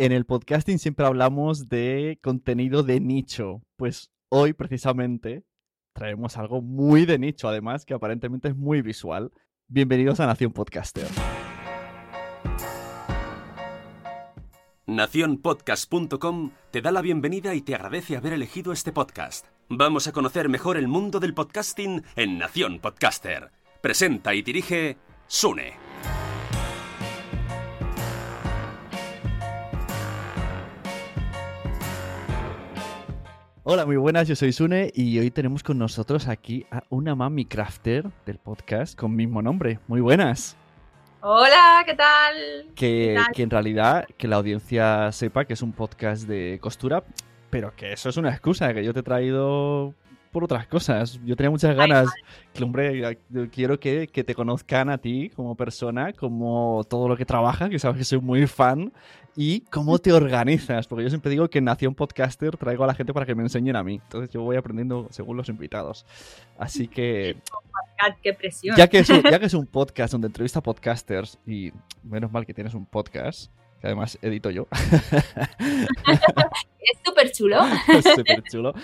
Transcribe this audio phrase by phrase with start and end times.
[0.00, 3.60] En el podcasting siempre hablamos de contenido de nicho.
[3.76, 5.44] Pues hoy, precisamente,
[5.92, 9.30] traemos algo muy de nicho, además, que aparentemente es muy visual.
[9.68, 11.06] Bienvenidos a Nación Podcaster.
[14.86, 19.48] Naciónpodcast.com te da la bienvenida y te agradece haber elegido este podcast.
[19.68, 23.50] Vamos a conocer mejor el mundo del podcasting en Nación Podcaster.
[23.82, 25.89] Presenta y dirige Sune.
[33.72, 37.44] Hola, muy buenas, yo soy Sune y hoy tenemos con nosotros aquí a una mami
[37.44, 39.78] crafter del podcast con mismo nombre.
[39.86, 40.56] Muy buenas.
[41.20, 42.34] Hola, ¿qué tal?
[42.74, 43.32] Que, ¿Qué tal?
[43.32, 47.04] que en realidad que la audiencia sepa que es un podcast de costura,
[47.48, 49.94] pero que eso es una excusa, que yo te he traído
[50.30, 51.20] por otras cosas.
[51.24, 52.08] Yo tenía muchas ganas,
[52.62, 53.18] hombre,
[53.50, 57.78] quiero que, que te conozcan a ti como persona, como todo lo que trabajas, que
[57.78, 58.92] sabes que soy muy fan,
[59.36, 62.94] y cómo te organizas, porque yo siempre digo que en Nación Podcaster traigo a la
[62.94, 64.00] gente para que me enseñen a mí.
[64.02, 66.04] Entonces yo voy aprendiendo según los invitados.
[66.58, 67.36] Así que
[68.22, 68.76] qué presión.
[68.76, 72.44] ya que, es un, ya que es un podcast donde entrevista podcasters, y menos mal
[72.44, 74.66] que tienes un podcast, que además edito yo,
[76.80, 77.58] Es súper chulo.
[77.88, 78.74] es súper chulo.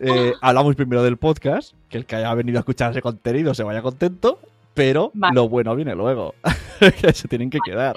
[0.00, 3.62] Eh, hablamos primero del podcast, que el que haya venido a escuchar ese contenido se
[3.62, 4.38] vaya contento,
[4.74, 5.34] pero Vale.
[5.34, 6.34] lo bueno viene luego,
[7.00, 7.96] que se tienen que quedar.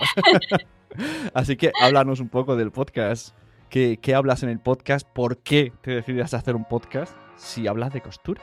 [1.34, 3.36] Así que háblanos un poco del podcast.
[3.70, 5.08] ¿Qué, qué hablas en el podcast?
[5.08, 8.42] ¿Por qué te decides a hacer un podcast si hablas de costura?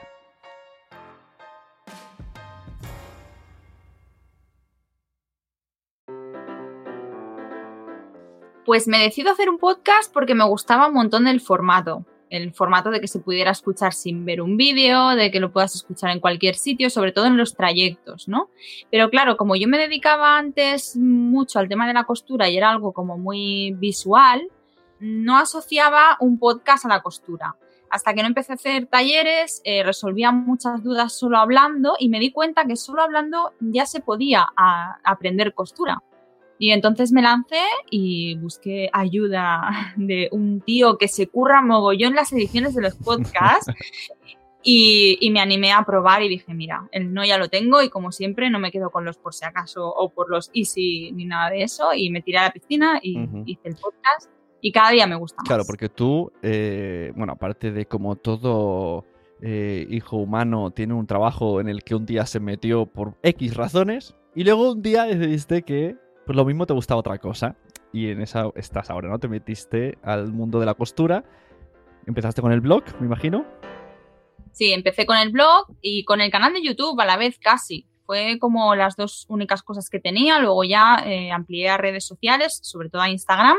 [8.65, 12.05] Pues me decido hacer un podcast porque me gustaba un montón el formato.
[12.34, 15.75] El formato de que se pudiera escuchar sin ver un vídeo, de que lo puedas
[15.75, 18.50] escuchar en cualquier sitio, sobre todo en los trayectos, ¿no?
[18.91, 22.71] Pero claro, como yo me dedicaba antes mucho al tema de la costura y era
[22.71, 24.49] algo como muy visual,
[24.99, 27.56] no asociaba un podcast a la costura.
[27.91, 32.19] Hasta que no empecé a hacer talleres, eh, resolvía muchas dudas solo hablando y me
[32.19, 34.49] di cuenta que solo hablando ya se podía
[35.05, 36.03] aprender costura.
[36.59, 37.61] Y entonces me lancé
[37.91, 43.73] y busqué ayuda de un tío que se curra mogollón las ediciones de los podcasts
[44.63, 47.91] y, y me animé a probar y dije, mira, el no ya lo tengo y
[47.91, 51.27] como siempre no me quedo con los por si acaso o por los easy ni
[51.27, 54.91] nada de eso y me tiré a la piscina y hice el podcast y cada
[54.93, 55.47] día me gusta más.
[55.47, 59.05] Claro, porque tú, eh, bueno, aparte de como todo
[59.43, 63.55] eh, hijo humano tiene un trabajo en el que un día se metió por X
[63.55, 67.57] razones y luego un día decidiste que pues lo mismo te gustaba otra cosa
[67.93, 69.19] y en esa estás ahora, ¿no?
[69.19, 71.25] Te metiste al mundo de la costura,
[72.06, 73.44] empezaste con el blog, me imagino.
[74.53, 77.87] Sí, empecé con el blog y con el canal de YouTube a la vez casi.
[78.06, 80.38] Fue como las dos únicas cosas que tenía.
[80.38, 83.56] Luego ya eh, amplié a redes sociales, sobre todo a Instagram.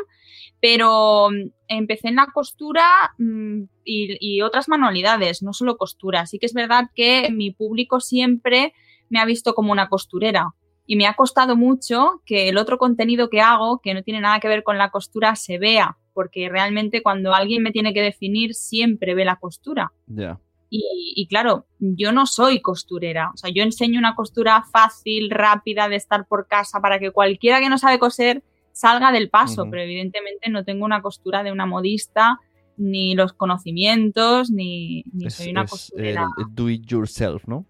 [0.62, 6.22] Pero mm, empecé en la costura mm, y, y otras manualidades, no solo costura.
[6.22, 8.74] Así que es verdad que mi público siempre
[9.10, 10.54] me ha visto como una costurera.
[10.86, 14.40] Y me ha costado mucho que el otro contenido que hago, que no tiene nada
[14.40, 15.98] que ver con la costura, se vea.
[16.14, 19.92] Porque realmente cuando alguien me tiene que definir, siempre ve la costura.
[20.08, 20.40] Ya.
[20.70, 23.32] Y, y claro, yo no soy costurera.
[23.34, 27.60] O sea, yo enseño una costura fácil, rápida, de estar por casa, para que cualquiera
[27.60, 31.66] que no sabe coser salga del paso, pero evidentemente no tengo una costura de una
[31.66, 32.40] modista,
[32.78, 36.28] ni los conocimientos, ni, ni Es, soy una es costurera.
[36.38, 37.66] el, el do it yourself, ¿no?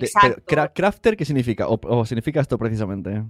[0.00, 0.42] De- Exacto.
[0.46, 1.68] pero, ¿Crafter qué significa?
[1.68, 3.22] O, o significa esto precisamente?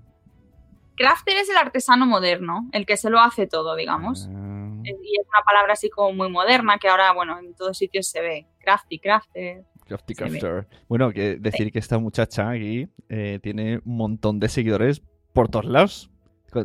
[0.96, 4.28] Crafter es el artesano moderno, el que se lo hace todo, digamos.
[4.32, 7.76] Ah, Eh, Y es una palabra así como muy moderna que ahora, bueno, en todos
[7.78, 8.46] sitios se ve.
[8.60, 9.64] Crafty, crafter.
[9.86, 10.66] crafty crafter.
[10.88, 15.02] Bueno, que decir que esta muchacha aquí eh, tiene un montón de seguidores
[15.32, 16.10] por todos lados.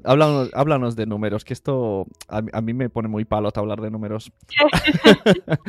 [0.04, 4.32] Háblanos, háblanos de números, que esto a, mí- me pone muy palo hablar de números.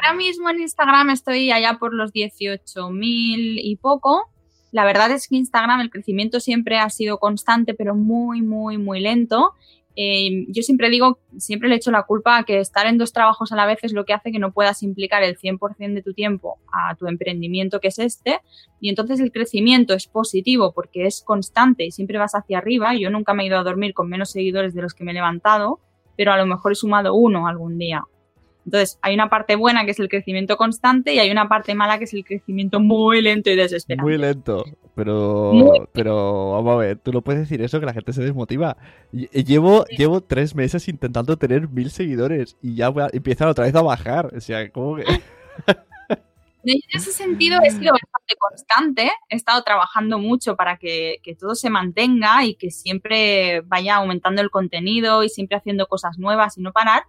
[0.00, 4.30] Ahora mismo en Instagram estoy allá por los 18.000 y poco.
[4.70, 9.00] La verdad es que Instagram el crecimiento siempre ha sido constante, pero muy, muy, muy
[9.00, 9.54] lento.
[10.00, 13.50] Eh, yo siempre digo, siempre le echo la culpa a que estar en dos trabajos
[13.50, 16.14] a la vez es lo que hace que no puedas implicar el 100% de tu
[16.14, 18.38] tiempo a tu emprendimiento que es este.
[18.80, 22.94] Y entonces el crecimiento es positivo porque es constante y siempre vas hacia arriba.
[22.94, 25.14] Yo nunca me he ido a dormir con menos seguidores de los que me he
[25.14, 25.80] levantado,
[26.16, 28.04] pero a lo mejor he sumado uno algún día.
[28.68, 31.96] Entonces, hay una parte buena que es el crecimiento constante y hay una parte mala
[31.96, 34.02] que es el crecimiento muy lento y desesperante.
[34.02, 34.62] Muy lento.
[34.94, 38.22] Pero, Muy- pero vamos a ver, tú no puedes decir eso que la gente se
[38.22, 38.76] desmotiva.
[39.10, 43.80] Llevo, llevo tres meses intentando tener mil seguidores y ya a- empiezan otra vez a
[43.80, 44.34] bajar.
[44.36, 45.04] O sea, ¿cómo que?
[46.64, 51.54] En ese sentido he sido bastante constante, he estado trabajando mucho para que, que todo
[51.54, 56.60] se mantenga y que siempre vaya aumentando el contenido y siempre haciendo cosas nuevas y
[56.60, 57.04] no parar,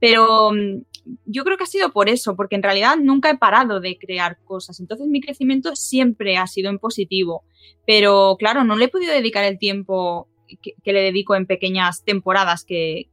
[0.00, 0.82] pero mm,
[1.26, 4.38] yo creo que ha sido por eso, porque en realidad nunca he parado de crear
[4.44, 7.44] cosas, entonces mi crecimiento siempre ha sido en positivo,
[7.86, 10.28] pero claro, no le he podido dedicar el tiempo
[10.62, 13.08] que, le dedico en pequeñas temporadas que,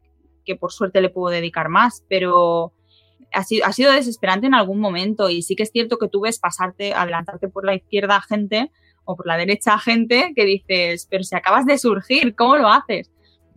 [0.46, 2.74] que por suerte le puedo dedicar más, pero
[3.34, 6.22] ha sido, ha sido desesperante en algún momento y sí que es cierto que tú
[6.22, 8.72] ves pasarte, adelantarte por la izquierda a gente
[9.06, 12.68] o por la derecha a gente que dices, pero si acabas de surgir, ¿cómo lo
[12.68, 13.10] haces?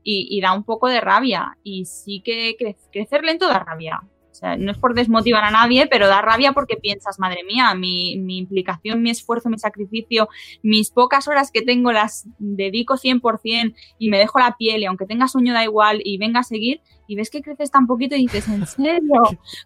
[0.04, 4.02] Y, y da un poco de rabia y sí que cre- crecer lento da rabia.
[4.30, 7.72] O sea, no es por desmotivar a nadie, pero da rabia porque piensas, madre mía,
[7.76, 10.28] mi, mi implicación, mi esfuerzo, mi sacrificio,
[10.60, 15.06] mis pocas horas que tengo las dedico 100% y me dejo la piel y aunque
[15.06, 18.22] tenga sueño da igual y venga a seguir y ves que creces tan poquito y
[18.22, 19.22] dices, ¿en serio?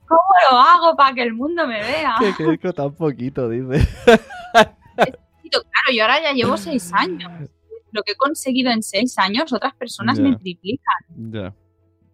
[0.06, 0.20] ¿Cómo
[0.50, 2.16] lo hago para que el mundo me vea?
[2.20, 3.88] que crezco tan poquito, dice.
[5.50, 7.32] Claro, yo ahora ya llevo seis años.
[7.98, 11.52] Lo que he conseguido en seis años, otras personas me triplican.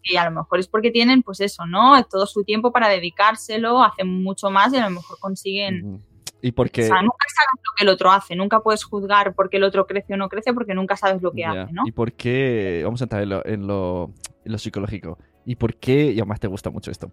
[0.02, 2.02] Y a lo mejor es porque tienen, pues eso, ¿no?
[2.04, 6.02] Todo su tiempo para dedicárselo, hacen mucho más y a lo mejor consiguen.
[6.40, 6.84] Y porque.
[6.84, 9.86] O sea, nunca sabes lo que el otro hace, nunca puedes juzgar porque el otro
[9.86, 11.82] crece o no crece porque nunca sabes lo que hace, ¿no?
[11.86, 12.80] ¿Y por qué?
[12.82, 14.10] Vamos a entrar en lo, en lo,
[14.42, 15.18] en lo psicológico.
[15.44, 16.12] ¿Y por qué?
[16.12, 17.10] Y además te gusta mucho esto.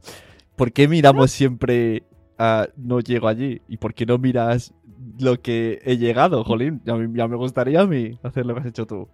[0.56, 2.04] ¿Por qué miramos siempre
[2.38, 3.62] a no llego allí?
[3.68, 4.74] ¿Y por qué no miras
[5.20, 6.82] lo que he llegado, Jolín?
[6.86, 9.08] Ya, me- ya me gustaría a mí hacer lo que has hecho tú.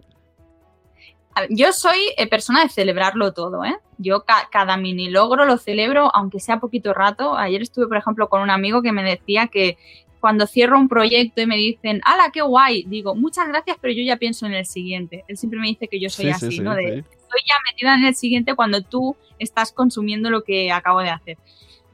[1.50, 3.76] Yo soy eh, persona de celebrarlo todo, ¿eh?
[3.98, 7.36] Yo ca- cada mini logro lo celebro, aunque sea poquito rato.
[7.36, 9.78] Ayer estuve, por ejemplo, con un amigo que me decía que
[10.18, 12.82] cuando cierro un proyecto y me dicen, ¡hala, qué guay!
[12.88, 15.24] Digo, muchas gracias, pero yo ya pienso en el siguiente.
[15.28, 16.74] Él siempre me dice que yo soy Sí, así, sí, sí, ¿no?
[16.74, 16.98] De.
[16.98, 21.38] Estoy ya metida en el siguiente cuando tú estás consumiendo lo que acabo de hacer.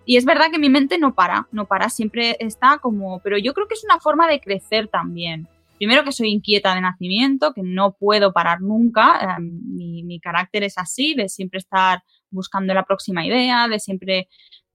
[0.07, 3.55] Y es verdad que mi mente no para, no para, siempre está como, pero yo
[3.55, 5.49] creo que es una forma de crecer también.
[5.79, 10.63] Primero que soy inquieta de nacimiento, que no puedo parar nunca, eh, mi, mi carácter
[10.63, 14.29] es así, de siempre estar buscando la próxima idea, de siempre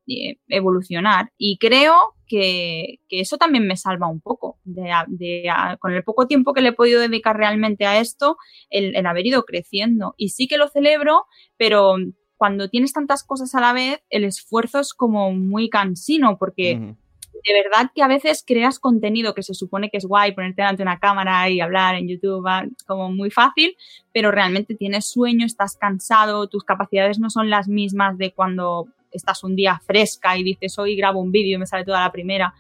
[0.08, 1.32] eh, evolucionar.
[1.38, 5.44] Y creo que, que eso también me salva un poco, de, de
[5.80, 8.38] con el poco tiempo que le he podido dedicar realmente a esto,
[8.72, 10.16] el, el haber ido creciendo.
[10.18, 11.26] Y sí que lo celebro,
[11.58, 11.98] pero
[12.40, 17.54] cuando tienes tantas cosas a la vez, el esfuerzo es como muy cansino, porque de
[17.54, 20.84] verdad que a veces creas contenido que se supone que es guay, ponerte delante de
[20.84, 23.76] una cámara y hablar en YouTube, ah, como muy fácil,
[24.14, 29.44] pero realmente tienes sueño, estás cansado, tus capacidades no son las mismas de cuando estás
[29.44, 32.54] un día fresca y dices, hoy grabo un vídeo y me sale toda la primera.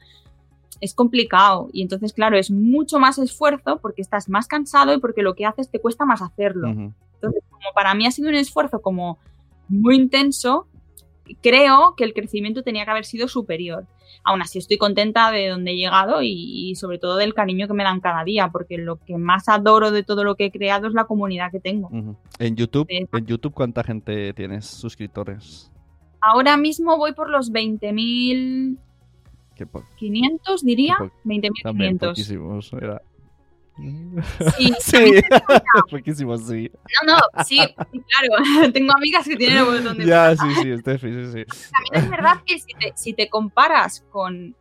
[0.81, 5.21] Es complicado y entonces, claro, es mucho más esfuerzo porque estás más cansado y porque
[5.21, 6.67] lo que haces te cuesta más hacerlo.
[6.67, 9.19] Entonces, como para mí ha sido un esfuerzo como
[9.69, 10.67] muy intenso,
[11.41, 13.85] creo que el crecimiento tenía que haber sido superior.
[14.23, 16.31] Aún así estoy contenta de donde he llegado y,
[16.71, 19.91] y sobre todo del cariño que me dan cada día, porque lo que más adoro
[19.91, 21.89] de todo lo que he creado es la comunidad que tengo.
[22.39, 23.05] En YouTube, Sí.
[23.11, 25.71] en YouTube, ¿cuánta gente tienes suscriptores?
[26.21, 28.77] Ahora mismo voy por los 20.500,
[29.55, 29.83] Qué po-
[30.63, 30.95] diría.
[30.99, 31.11] Qué po-
[31.63, 33.01] también 20.500.
[34.57, 35.21] Sí, Sí,
[35.91, 36.69] poquísimos, sí.
[37.05, 38.71] no, no, sí, claro.
[38.73, 41.45] Tengo amigas que tienen un montón de Ya, sí, sí, Steffi, sí, sí.
[41.71, 44.55] También es verdad que si te, si te comparas con.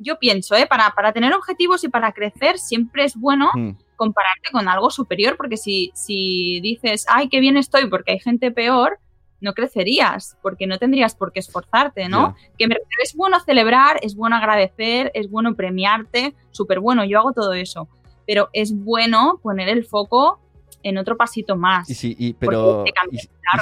[0.00, 0.66] Yo pienso, ¿eh?
[0.66, 5.36] para, para tener objetivos y para crecer, siempre es bueno Mm, compararte con algo superior,
[5.36, 9.00] porque si, si dices, ay, qué bien estoy porque hay gente peor,
[9.40, 12.34] no crecerías, porque no tendrías por qué esforzarte, ¿no?
[12.56, 12.68] Que
[13.02, 17.88] es bueno celebrar, es bueno agradecer, es bueno premiarte, súper bueno, yo hago todo eso,
[18.28, 20.38] pero es bueno poner el foco
[20.82, 21.88] en otro pasito más.
[21.88, 22.84] Y si, pero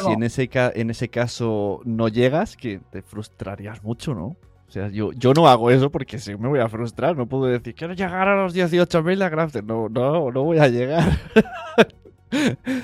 [0.03, 4.37] si en ese, en ese caso no llegas, que te frustrarías mucho, ¿no?
[4.67, 7.17] O sea, yo, yo no hago eso porque si me voy a frustrar.
[7.17, 9.63] No puedo decir, quiero llegar a los 18.000 de Crafter.
[9.63, 11.05] No, no, no voy a llegar.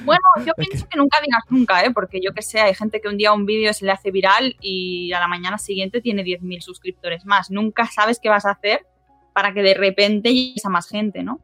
[0.04, 1.90] Bueno, yo pienso que nunca digas nunca, ¿eh?
[1.90, 4.56] porque yo que sé, hay gente que un día un vídeo se le hace viral
[4.60, 7.50] y a la mañana siguiente tiene 10.000 suscriptores más.
[7.50, 8.86] Nunca sabes qué vas a hacer
[9.34, 11.40] para que de repente llegues a más gente, ¿no?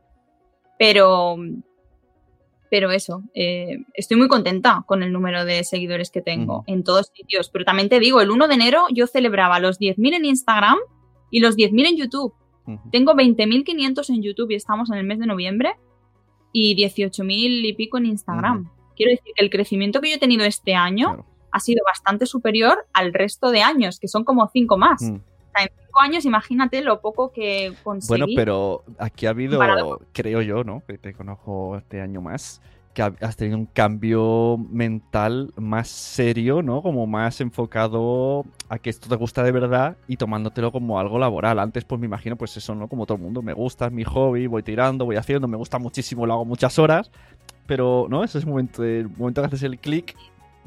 [0.79, 1.37] Pero,
[2.71, 7.11] pero eso, eh, estoy muy contenta con el número de seguidores que tengo en todos
[7.15, 7.51] sitios.
[7.51, 10.79] Pero también te digo, el 1 de enero yo celebraba los 10.000 en Instagram
[11.31, 12.35] y los 10.000 en YouTube.
[12.93, 15.77] Tengo 20.500 en YouTube y estamos en el mes de noviembre
[16.53, 18.71] y 18.000 y pico en Instagram.
[18.95, 22.87] Quiero decir que el crecimiento que yo he tenido este año ha sido bastante superior
[22.93, 25.03] al resto de años, que son como 5 más.
[25.61, 28.09] En 5 años, imagínate lo poco que conseguí.
[28.09, 29.61] Bueno, pero aquí ha habido,
[30.13, 30.83] creo yo, ¿no?
[30.87, 32.61] Que te conozco este año más
[33.21, 36.83] has tenido un cambio mental más serio, ¿no?
[36.83, 41.59] Como más enfocado a que esto te gusta de verdad y tomándotelo como algo laboral.
[41.59, 42.89] Antes, pues me imagino, pues eso, ¿no?
[42.89, 45.79] Como todo el mundo, me gusta, es mi hobby, voy tirando, voy haciendo, me gusta
[45.79, 47.11] muchísimo, lo hago muchas horas,
[47.67, 48.25] pero, ¿no?
[48.25, 50.17] Ese es el momento, el momento que haces el clic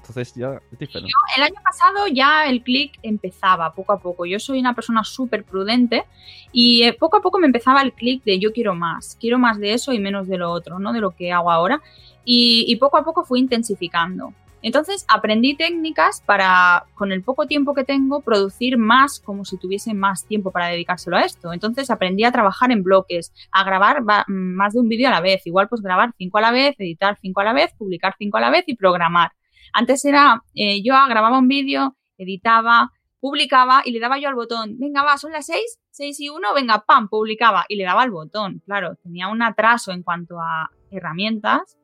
[0.01, 1.11] entonces ya es diferente.
[1.37, 4.25] el año pasado ya el clic empezaba poco a poco.
[4.25, 6.05] Yo soy una persona súper prudente
[6.51, 9.59] y eh, poco a poco me empezaba el clic de yo quiero más, quiero más
[9.59, 10.91] de eso y menos de lo otro, ¿no?
[10.91, 11.81] De lo que hago ahora
[12.25, 14.33] y, poco a poco fui intensificando.
[14.63, 19.95] Entonces aprendí técnicas para, con el poco tiempo que tengo, producir más como si tuviese
[19.95, 21.51] más tiempo para dedicárselo a esto.
[21.51, 25.45] Entonces aprendí a trabajar en bloques, a grabar más de un vídeo a la vez.
[25.47, 28.41] Igual pues grabar cinco a la vez, editar cinco a la vez, publicar cinco a
[28.41, 29.31] la vez y programar.
[29.73, 34.77] Antes era, eh, yo grababa un vídeo, editaba, publicaba y le daba yo al botón,
[34.79, 38.11] venga, va, son las seis, seis y uno, venga, pam, publicaba y le daba al
[38.11, 38.61] botón.
[38.65, 41.77] Claro, tenía un atraso en cuanto a herramientas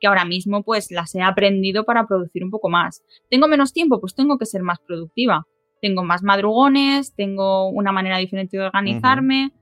[0.00, 3.02] que ahora mismo pues las he aprendido para producir un poco más.
[3.30, 4.00] ¿Tengo menos tiempo?
[4.00, 5.46] Pues tengo que ser más productiva.
[5.80, 9.52] Tengo más madrugones, tengo una manera diferente de organizarme.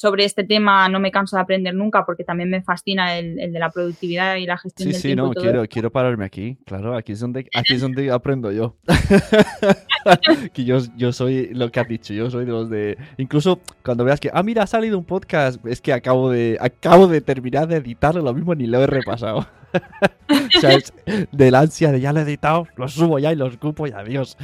[0.00, 3.58] Sobre este tema no me canso de aprender nunca porque también me fascina el, de
[3.58, 5.26] la productividad y la gestión sí, del sí, tiempo.
[5.26, 6.56] Sí, sí, no, quiero, quiero pararme aquí.
[6.64, 8.76] Claro, aquí es donde, aquí es donde aprendo yo.
[10.54, 12.96] que yo, yo soy lo que has dicho, yo soy de los de...
[13.18, 17.06] Incluso cuando veas que, ah, mira, ha salido un podcast, es que acabo de, acabo
[17.06, 19.40] de terminar de editarlo, lo mismo ni lo he repasado.
[20.56, 20.94] o sea, es
[21.30, 24.38] del ansia de ya lo he editado, lo subo ya y lo escupo y adiós.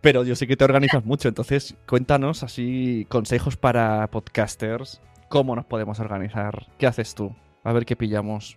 [0.00, 5.66] Pero yo sé que te organizas mucho, entonces cuéntanos así consejos para podcasters, cómo nos
[5.66, 8.56] podemos organizar, qué haces tú, a ver qué pillamos.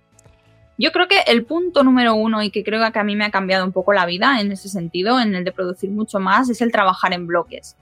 [0.77, 3.31] Yo creo que el punto número uno y que creo que a mí me ha
[3.31, 6.62] cambiado un poco la vida en ese sentido, en el de producir mucho más, es
[6.62, 7.75] el trabajar en bloques.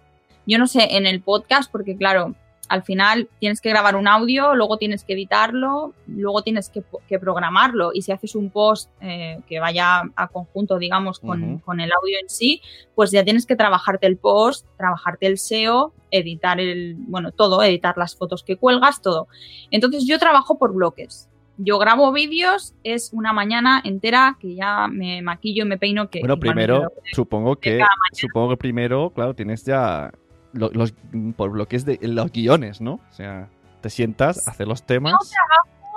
[0.45, 2.35] Yo no sé, en el podcast, porque claro,
[2.71, 6.81] al final tienes que grabar un audio, luego tienes que editarlo, luego tienes que,
[7.19, 12.17] programarlo y si haces un post eh, que vaya a conjunto, digamos, con, el audio
[12.21, 12.61] en sí,
[12.95, 17.97] pues ya tienes que trabajarte el post, trabajarte el SEO, editar el, bueno, todo, editar
[17.97, 19.27] las fotos que cuelgas, todo.
[19.69, 21.27] Entonces yo trabajo por bloques.
[21.57, 26.09] Yo grabo vídeos, es una mañana entera que ya me maquillo y me peino.
[26.09, 30.11] Que bueno, primero, supongo que, supongo que primero, claro, tienes ya
[30.53, 30.93] los,
[31.35, 32.93] por bloques de los guiones, ¿no?
[32.93, 33.49] O sea,
[33.81, 35.13] te sientas, hacer los temas.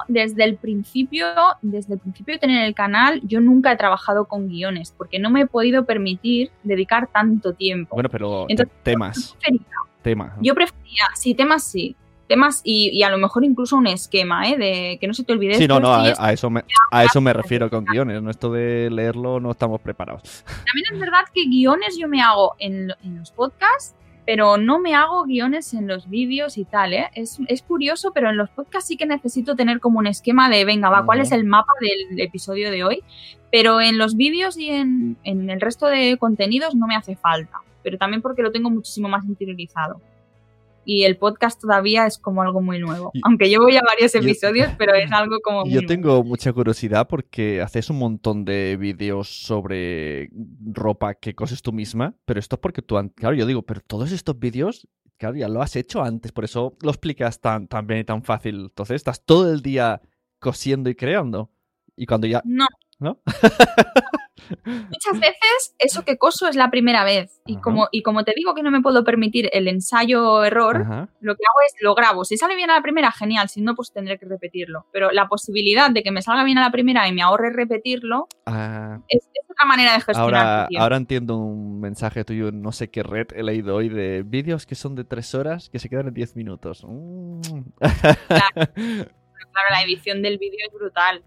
[0.08, 1.26] desde el principio,
[1.62, 5.30] desde el principio de tener el canal, yo nunca he trabajado con guiones, porque no
[5.30, 7.94] me he podido permitir dedicar tanto tiempo.
[7.94, 8.46] Bueno, pero
[8.82, 9.36] temas.
[10.02, 10.32] temas.
[10.40, 11.96] Yo prefería, sí, temas sí.
[12.26, 14.56] Temas y, a lo mejor incluso un esquema, ¿eh?
[14.56, 15.56] De que no se te olvide.
[15.56, 18.22] Sí, no, no, a, eso me, a eso me refiero con guiones.
[18.22, 20.42] No esto de leerlo, no estamos preparados.
[20.46, 23.94] También es verdad que guiones yo me hago en, en los podcasts
[24.26, 27.10] pero no me hago guiones en los vídeos y tal, ¿eh?
[27.14, 30.88] Es, curioso, pero en los podcasts sí que necesito tener como un esquema de, venga,
[30.88, 33.02] va, ¿cuál es el mapa del episodio de hoy?
[33.50, 37.60] Pero en los vídeos y en, en el resto de contenidos no me hace falta,
[37.82, 40.00] pero también porque lo tengo muchísimo más interiorizado
[40.84, 43.12] y el podcast todavía es como algo muy nuevo.
[43.22, 45.66] Aunque llevo ya varios episodios, pero es algo como...
[45.66, 50.30] yo tengo mucha curiosidad porque haces un montón de vídeos sobre
[50.72, 52.96] ropa que coses tú misma, pero esto es porque tú...
[53.14, 56.76] Claro, yo digo, pero todos estos vídeos, claro, ya lo has hecho antes, por eso
[56.82, 58.60] lo explicas tan, tan bien y tan fácil.
[58.62, 60.00] Entonces estás todo el día
[60.38, 61.50] cosiendo y creando.
[61.96, 62.42] Y cuando ya...
[62.44, 62.66] No.
[62.98, 63.18] ¿No?
[64.64, 67.40] muchas veces eso que coso es la primera vez.
[67.46, 70.78] Y como, y como te digo que no me puedo permitir el ensayo-error,
[71.20, 72.24] lo que hago es lo grabo.
[72.24, 73.48] Si sale bien a la primera, genial.
[73.48, 74.86] Si no, pues tendré que repetirlo.
[74.92, 78.28] Pero la posibilidad de que me salga bien a la primera y me ahorre repetirlo
[78.46, 78.98] ah.
[79.08, 80.46] es, otra manera de gestionar.
[80.46, 84.66] Ahora, ahora entiendo un mensaje tuyo, no sé qué red he leído hoy, de vídeos
[84.66, 86.84] que son de tres horas que se quedan en diez minutos.
[86.84, 87.40] Mm.
[87.78, 88.72] claro,
[89.70, 91.22] la edición del vídeo es brutal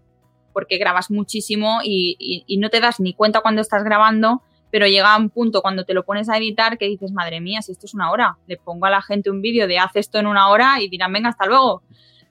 [0.58, 5.30] porque grabas muchísimo y, no te das ni cuenta cuando estás grabando, pero llega un
[5.30, 8.10] punto cuando te lo pones a editar que dices, madre mía, si esto es una
[8.10, 10.90] hora, le pongo a la gente un vídeo de haz esto en una hora y
[10.90, 11.84] dirán, venga, hasta luego.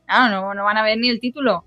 [0.08, 1.66] no, no van a ver ni el título.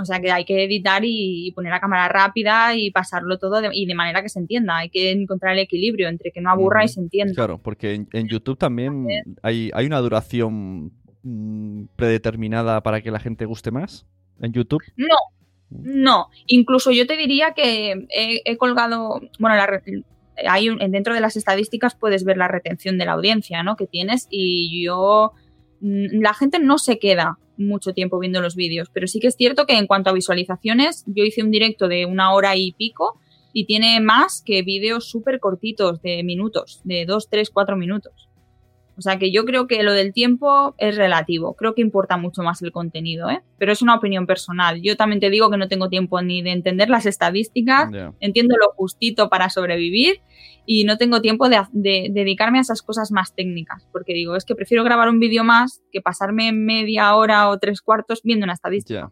[0.00, 3.86] O sea que hay que editar y, poner la cámara rápida y pasarlo todo y
[3.86, 4.78] de manera que se entienda.
[4.78, 7.32] Hay que encontrar el equilibrio entre que no aburra y se entienda.
[7.32, 9.06] Claro, porque en, YouTube también
[9.40, 10.90] hay, hay, una duración
[11.22, 14.04] mm, predeterminada para que la gente guste más.
[14.40, 14.82] ¿En YouTube?
[14.96, 15.14] No,
[15.80, 19.62] no, incluso yo te diría que he, colgado, bueno,
[20.48, 23.76] hay dentro de las estadísticas puedes ver la retención de la audiencia, ¿no?
[23.76, 25.32] Que tienes y yo,
[25.80, 29.36] mm, la gente no se queda mucho tiempo viendo los vídeos, pero sí que es
[29.36, 33.18] cierto que en cuanto a visualizaciones, yo hice un directo de una hora y pico
[33.52, 38.28] y tiene más que vídeos súper cortitos de minutos, de dos, tres, cuatro minutos.
[38.96, 41.54] O sea que yo creo que lo del tiempo es relativo.
[41.54, 43.40] Creo que importa mucho más el contenido, ¿eh?
[43.58, 44.80] Pero es una opinión personal.
[44.82, 48.72] Yo también te digo que no tengo tiempo ni de entender las estadísticas, entiendo lo
[48.72, 50.20] justito para sobrevivir
[50.64, 54.54] y no tengo tiempo de, dedicarme a esas cosas más técnicas, porque digo, es que
[54.54, 59.10] prefiero grabar un vídeo más que pasarme media hora o tres cuartos viendo una estadística.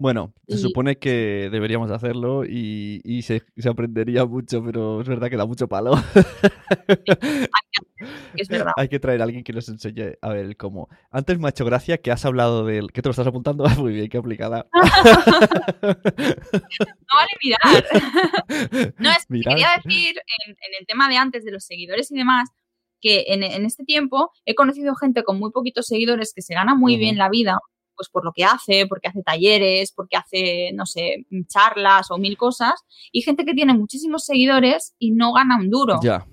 [0.00, 5.46] Bueno, se supone que deberíamos hacerlo y, se, aprendería mucho, pero es verdad que da
[5.46, 5.92] mucho palo.
[8.34, 8.72] es verdad.
[8.76, 10.88] Hay que traer a alguien que nos enseñe a ver cómo.
[11.10, 12.92] Antes me ha hecho gracia que has hablado del...
[12.92, 13.64] ¿Qué te lo estás apuntando?
[13.78, 14.66] Muy bien, qué aplicada.
[14.72, 14.82] no
[17.14, 17.84] vale mirar.
[18.98, 22.16] no, es que quería decir en, en el tema de antes de los seguidores y
[22.16, 22.50] demás,
[23.00, 26.96] que en, este tiempo he conocido gente con muy poquitos seguidores que se gana muy
[26.96, 27.58] bien la vida,
[27.94, 32.36] pues por lo que hace, porque hace talleres, porque hace, no sé, charlas o mil
[32.36, 32.74] cosas,
[33.12, 36.00] y gente que tiene muchísimos seguidores y no gana un duro.
[36.02, 36.26] Ya.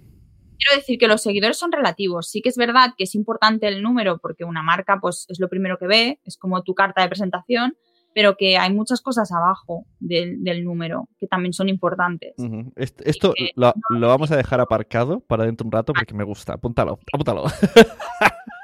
[0.57, 2.29] Quiero decir que los seguidores son relativos.
[2.29, 5.49] Sí que es verdad que es importante el número porque una marca pues es lo
[5.49, 7.75] primero que ve, es como tu carta de presentación,
[8.15, 12.33] pero que hay muchas cosas abajo del, número que también son importantes.
[12.77, 13.73] Esto lo,
[14.07, 16.53] vamos a dejar aparcado para dentro de un rato porque me gusta.
[16.53, 17.43] Apúntalo, apúntalo.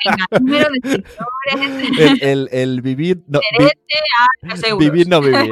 [0.05, 1.03] Venga, número de.
[2.21, 3.25] El, el, vivir.
[3.27, 3.41] No,
[4.79, 5.51] vivir, no vivir.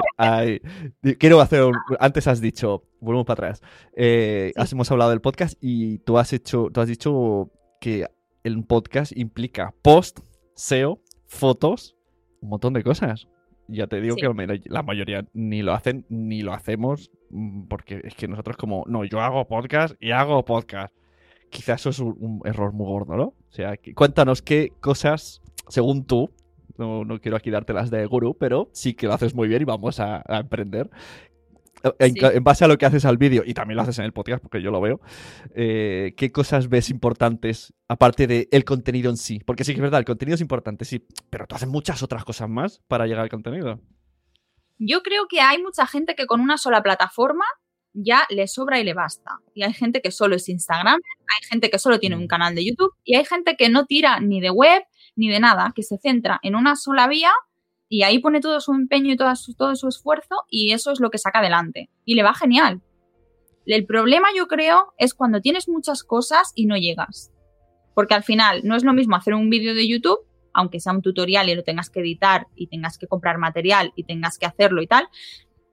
[1.20, 1.70] quiero hacer.
[2.00, 3.62] Antes has dicho, volvemos para atrás.
[3.98, 8.08] Eh, hemos hablado del podcast y tú has hecho, tú has dicho que
[8.46, 10.20] el podcast implica post,
[10.56, 11.98] SEO, fotos,
[12.40, 13.28] un montón de cosas
[13.70, 18.16] ya te digo que la mayoría ni lo hacen ni lo hacemos mm, porque es
[18.16, 20.94] que nosotros como, no, yo hago podcast y hago podcast.
[21.50, 23.24] Quizás eso es un, error muy gordo, ¿no?
[23.24, 26.30] O sea, cuéntanos qué cosas, según tú,
[26.78, 29.66] no, quiero aquí darte las de gurú, pero sí que lo haces muy bien y
[29.66, 30.90] vamos a emprender.
[32.00, 34.42] En, base a lo que haces al vídeo, y también lo haces en el podcast,
[34.42, 35.00] porque yo lo veo,
[35.56, 39.39] eh, ¿qué cosas ves importantes aparte del el contenido en sí?
[39.46, 42.26] Porque sí que es verdad, el contenido es importante, sí, pero tú haces muchas otras
[42.26, 43.80] cosas más para llegar al contenido.
[44.78, 47.46] Yo creo que hay mucha gente que con una sola plataforma
[47.94, 49.39] ya le sobra y le basta.
[49.54, 52.28] Y hay gente que solo es Instagram, hay gente que solo tiene un mm.
[52.28, 54.84] canal de YouTube y hay gente que no tira ni de web
[55.15, 57.32] ni de nada, que se centra en una sola vía
[57.89, 60.99] y ahí pone todo su empeño y todo su, todo su esfuerzo y eso es
[60.99, 61.89] lo que saca adelante.
[62.06, 62.82] Y le va genial.
[63.65, 67.32] El problema yo creo es cuando tienes muchas cosas y no llegas.
[67.95, 70.19] Porque al final no es lo mismo hacer un vídeo de YouTube,
[70.54, 74.04] aunque sea un tutorial y lo tengas que editar y tengas que comprar material y
[74.04, 75.08] tengas que hacerlo y tal,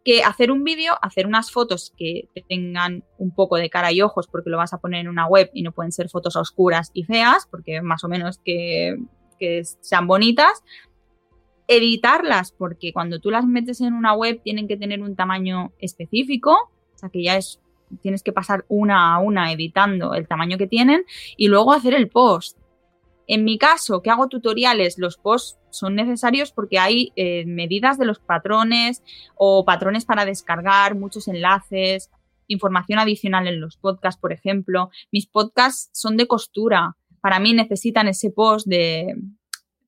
[0.03, 4.27] que hacer un vídeo, hacer unas fotos que tengan un poco de cara y ojos
[4.27, 7.05] porque lo vas a poner en una web y no pueden ser fotos oscuras y
[7.05, 8.97] feas, porque más o menos que,
[9.39, 10.63] que sean bonitas,
[11.69, 16.53] editarlas, porque cuando tú las metes en una web tienen que tener un tamaño específico,
[16.53, 17.61] o sea que ya es,
[18.03, 21.05] tienes que pasar una a una editando el tamaño que tienen
[21.37, 22.59] y luego hacer el post.
[23.29, 28.07] En mi caso, que hago tutoriales, los posts son necesarios porque hay eh, medidas de
[28.07, 29.03] los patrones
[29.35, 32.11] o patrones para descargar, muchos enlaces,
[32.47, 34.91] información adicional en los podcasts, por ejemplo.
[35.11, 36.97] Mis podcasts son de costura.
[37.21, 39.17] Para mí necesitan ese post de,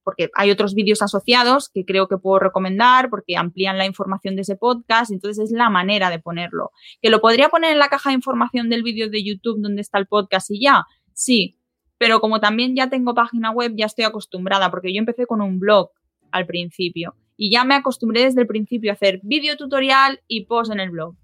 [0.09, 4.41] porque hay otros vídeos asociados que creo que puedo recomendar porque amplían la información de
[4.41, 6.71] ese podcast, entonces es la manera de ponerlo.
[7.03, 9.99] ¿Que lo podría poner en la caja de información del vídeo de YouTube donde está
[9.99, 10.87] el podcast y ya?
[11.13, 11.59] Sí,
[11.99, 15.61] pero como también ya tengo página web, ya estoy acostumbrada porque yo empecé con un
[15.61, 15.91] blog
[16.31, 20.73] al principio y ya me acostumbré desde el principio a hacer vídeo tutorial y post
[20.73, 21.17] en el blog.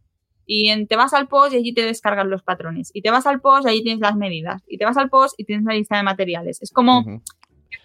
[0.45, 2.91] Y te vas al post y allí te descargan los patrones.
[2.93, 4.63] Y te vas al post y allí tienes las medidas.
[4.69, 6.61] Y te vas al post y tienes la lista de materiales.
[6.61, 7.23] Es como.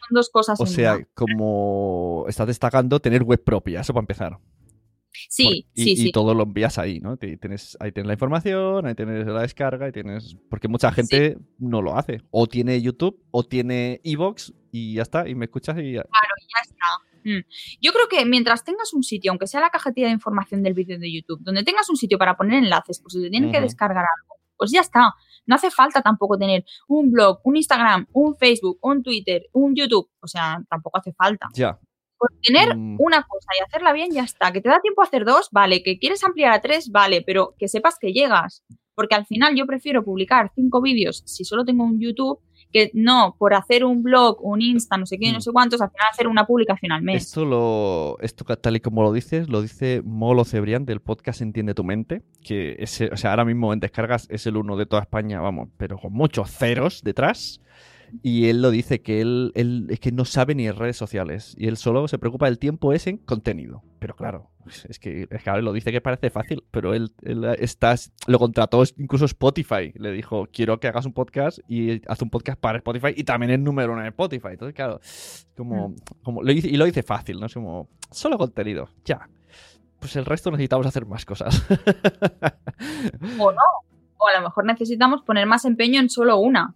[0.09, 1.07] Son dos cosas O sea, una.
[1.13, 4.37] como estás destacando tener web propia, eso para empezar.
[5.29, 6.11] Sí, Por- y, sí, y sí.
[6.11, 7.17] todo lo envías ahí, ¿no?
[7.17, 10.37] Ti- Tienes, ahí tienes la información, ahí tienes la descarga, y tienes.
[10.49, 12.21] Porque mucha gente no lo hace.
[12.31, 16.03] O tiene YouTube, o tiene Evox, y ya está, y me escuchas y ya.
[16.03, 16.85] ya está.
[17.25, 17.43] Mm.
[17.81, 20.97] Yo creo que mientras tengas un sitio, aunque sea la cajetilla de información del vídeo
[20.97, 24.05] de YouTube, donde tengas un sitio para poner enlaces, por si te tienen que descargar
[24.05, 25.13] algo, pues ya está.
[25.49, 30.07] No hace falta tampoco tener un blog, un Instagram, un Facebook, un Twitter, un YouTube.
[30.21, 31.47] O sea, tampoco hace falta.
[31.53, 31.77] Ya.
[32.43, 32.97] Tener Mm.
[32.99, 34.51] una cosa y hacerla bien, ya está.
[34.51, 35.81] Que te da tiempo a hacer dos, vale.
[35.83, 37.21] Que quieres ampliar a tres, vale.
[37.25, 38.63] Pero que sepas que llegas.
[38.93, 42.39] Porque al final yo prefiero publicar cinco vídeos si solo tengo un YouTube
[42.71, 45.41] que no por hacer un blog, un Insta, no sé qué, no Mm.
[45.41, 47.23] sé cuántos, al final hacer una publicación al mes.
[47.23, 51.73] Esto lo, esto tal y como lo dices, lo dice Molo Cebrián del podcast Entiende
[51.73, 55.01] tu mente, que ese, o sea, ahora mismo en descargas es el uno de toda
[55.01, 57.61] España, vamos, pero con muchos ceros detrás.
[58.21, 61.55] Y él lo dice que él, él es que no sabe ni en redes sociales.
[61.57, 63.83] Y él solo se preocupa del tiempo es en contenido.
[63.99, 64.49] Pero claro,
[64.87, 67.95] es que, es que ahora lo dice que parece fácil, pero él, él está,
[68.27, 69.91] lo contrató incluso Spotify.
[69.95, 73.51] Le dijo, quiero que hagas un podcast y haz un podcast para Spotify y también
[73.51, 74.49] es número uno en Spotify.
[74.51, 74.99] Entonces, claro,
[75.55, 77.47] como, como lo dice, y lo dice fácil, ¿no?
[77.47, 79.29] Es como, solo contenido, ya.
[79.99, 81.65] Pues el resto necesitamos hacer más cosas.
[83.37, 83.61] O no.
[84.17, 86.75] O a lo mejor necesitamos poner más empeño en solo una.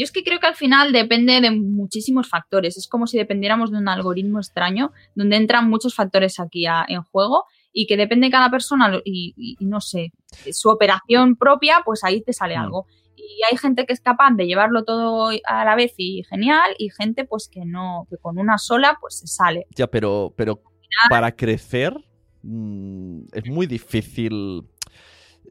[0.00, 2.78] Yo es que creo que al final depende de muchísimos factores.
[2.78, 7.02] Es como si dependiéramos de un algoritmo extraño donde entran muchos factores aquí a- en
[7.02, 10.12] juego y que depende de cada persona lo- y, y- y no sé,
[10.52, 12.60] su operación propia, pues ahí te sale Mm.
[12.62, 12.86] algo.
[13.14, 16.88] Y hay gente que es capaz de llevarlo todo a la vez y genial y
[16.90, 19.66] gente pues que no, que con una sola pues se sale.
[19.76, 20.62] ya, pero, pero
[21.10, 21.92] para crecer
[22.42, 24.62] mm, es muy difícil,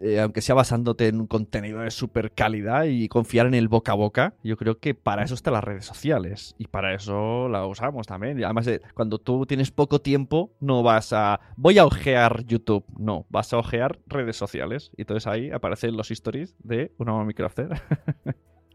[0.02, 3.92] eh, aunque sea basándote en un contenido de super calidad y confiar en el boca
[3.92, 4.34] a boca.
[4.44, 8.44] Yo creo que para eso están las redes sociales y para eso la usamos también.
[8.44, 11.40] Además, eh, cuando tú tienes poco tiempo, no vas a.
[11.58, 12.86] Voy a ojear YouTube.
[12.98, 14.92] No, vas a ojear redes sociales.
[14.96, 17.70] Y entonces ahí aparecen los stories de una mamá crafter.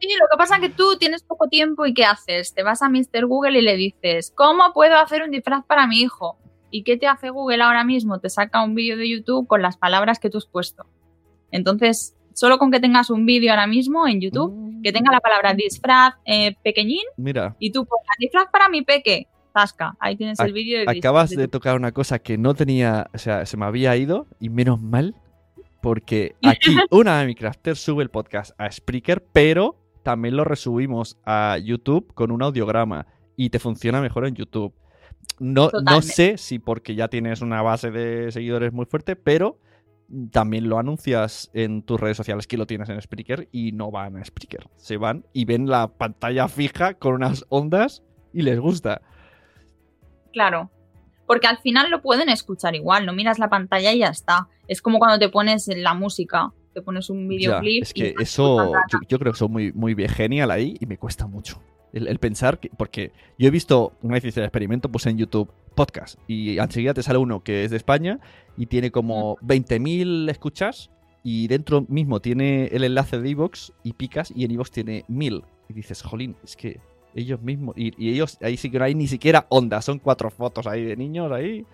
[0.00, 2.52] Sí, lo que pasa es que tú tienes poco tiempo y ¿qué haces?
[2.52, 3.26] Te vas a Mr.
[3.26, 6.36] Google y le dices, ¿cómo puedo hacer un disfraz para mi hijo?
[6.70, 8.18] ¿Y qué te hace Google ahora mismo?
[8.18, 10.84] Te saca un vídeo de YouTube con las palabras que tú has puesto.
[11.54, 15.54] Entonces, solo con que tengas un vídeo ahora mismo en YouTube, que tenga la palabra
[15.54, 20.52] disfraz eh, pequeñín, Mira, y tú pongas disfraz para mi peque, tasca, ahí tienes el
[20.52, 23.96] vídeo de acabas de tocar una cosa que no tenía, o sea, se me había
[23.96, 25.14] ido y menos mal
[25.80, 31.18] porque aquí una de mi crafter sube el podcast a Spreaker, pero también lo resubimos
[31.24, 34.74] a YouTube con un audiograma y te funciona mejor en YouTube.
[35.38, 39.60] No, no sé si porque ya tienes una base de seguidores muy fuerte, pero
[40.30, 44.16] también lo anuncias en tus redes sociales que lo tienes en Spreaker y no van
[44.16, 44.68] a Spreaker.
[44.76, 49.00] Se van y ven la pantalla fija con unas ondas y les gusta.
[50.32, 50.70] Claro.
[51.26, 54.48] Porque al final lo pueden escuchar igual, no miras la pantalla y ya está.
[54.68, 57.82] Es como cuando te pones la música, te pones un Ya, videoclip.
[57.82, 58.72] es y que eso,
[59.08, 61.62] yo creo que soy muy, muy genial ahí y me cuesta mucho.
[61.94, 65.16] El, el pensar, que, porque yo he visto, una vez hice el experimento, puse en
[65.16, 68.20] YouTube podcast y enseguida te sale uno que es de España
[68.56, 70.90] y tiene como 20.000 escuchas
[71.22, 75.44] y dentro mismo tiene el enlace de Evox y picas y en Evox tiene 1.000.
[75.68, 76.80] Y dices, jolín, es que
[77.14, 80.30] ellos mismos, y, y ellos ahí sí que no hay ni siquiera onda, son cuatro
[80.30, 81.64] fotos ahí de niños ahí.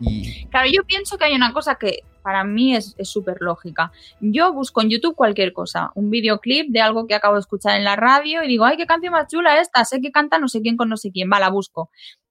[0.00, 3.92] Y Claro, yo pienso que hay una cosa que para mí es súper lógica.
[4.20, 7.84] Yo busco en YouTube cualquier cosa, un videoclip de algo que acabo de escuchar en
[7.84, 10.62] la radio y digo, ay, qué canción más chula esta, sé que canta no sé
[10.62, 11.90] quién con no sé quién, va, la busco.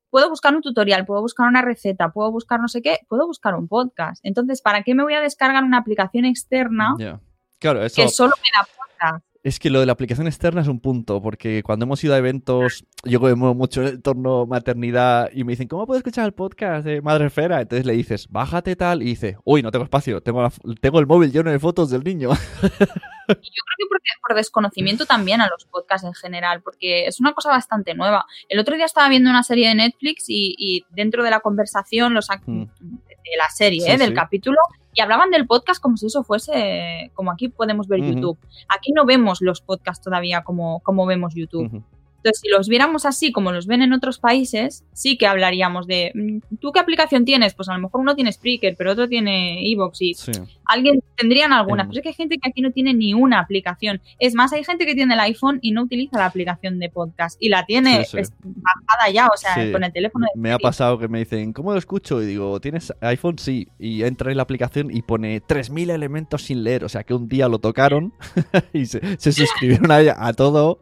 [0.09, 3.55] Puedo buscar un tutorial, puedo buscar una receta, puedo buscar no sé qué, puedo buscar
[3.55, 4.19] un podcast.
[4.25, 7.19] Entonces, ¿para qué me voy a descargar una aplicación externa ya.
[7.59, 8.01] Claro, eso.
[8.01, 9.32] que solo me da podcast?
[9.43, 12.17] Es que lo de la aplicación externa es un punto, porque cuando hemos ido a
[12.17, 16.25] eventos, yo me muevo mucho en el entorno maternidad y me dicen, ¿cómo puedo escuchar
[16.25, 17.59] el podcast de Madre Esfera?
[17.59, 21.07] Entonces le dices, bájate tal, y dice, uy, no tengo espacio, tengo, la- tengo el
[21.07, 22.29] móvil lleno de fotos del niño.
[22.69, 27.33] Yo creo que porque- por desconocimiento también a los podcasts en general, porque es una
[27.33, 28.25] cosa bastante nueva.
[28.47, 32.13] El otro día estaba viendo una serie de Netflix y, y dentro de la conversación,
[32.13, 32.63] los act- Mm.
[32.79, 33.97] de la serie, Sí, ¿eh?
[33.97, 34.57] del capítulo,
[34.93, 38.01] y hablaban del podcast como si eso fuese, como aquí podemos ver.
[38.01, 38.37] YouTube.
[38.69, 41.83] Aquí no vemos los podcasts todavía como, como vemos YouTube.
[42.23, 46.11] Entonces, si los viéramos así como los ven en otros países, sí que hablaríamos de,
[46.15, 47.53] mm, ¿tú qué aplicación tienes?
[47.53, 50.31] Pues a lo mejor uno tiene Spreaker, pero otro tiene Evox y Sí.
[50.65, 51.83] alguien tendrían alguna.
[51.83, 51.89] Em.
[51.89, 54.01] Pero es que hay gente que aquí no tiene ni una aplicación.
[54.19, 57.35] Es más, hay gente que tiene el iPhone y no utiliza la aplicación de podcast
[57.41, 58.17] y la tiene Sí, sí.
[58.19, 60.25] es- bajada ya, o sea, con el teléfono.
[60.33, 62.21] de Me ha pasado que me dicen, ¿cómo lo escucho?
[62.21, 63.37] Y digo, ¿tienes iPhone?
[63.37, 63.67] Sí.
[63.77, 66.85] Y entra en la aplicación y pone 3.000 elementos sin leer.
[66.85, 68.13] O sea que un día lo tocaron
[68.73, 70.79] y se, se suscribieron a, ella- a todo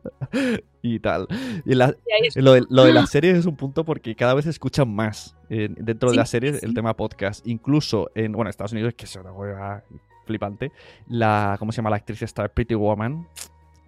[0.81, 1.27] y tal.
[1.65, 1.95] Y la-
[2.35, 4.89] Y lo, de, lo de las series es un punto porque cada vez se escuchan
[4.93, 6.65] más eh, dentro de Sí, las series sí.
[6.65, 7.45] el tema podcast.
[7.47, 9.83] Incluso en, bueno, Estados Unidos, que es una hueva
[10.25, 10.71] flipante,
[11.07, 12.47] la, ¿cómo se llama la actriz esta?
[12.47, 13.27] Pretty Woman.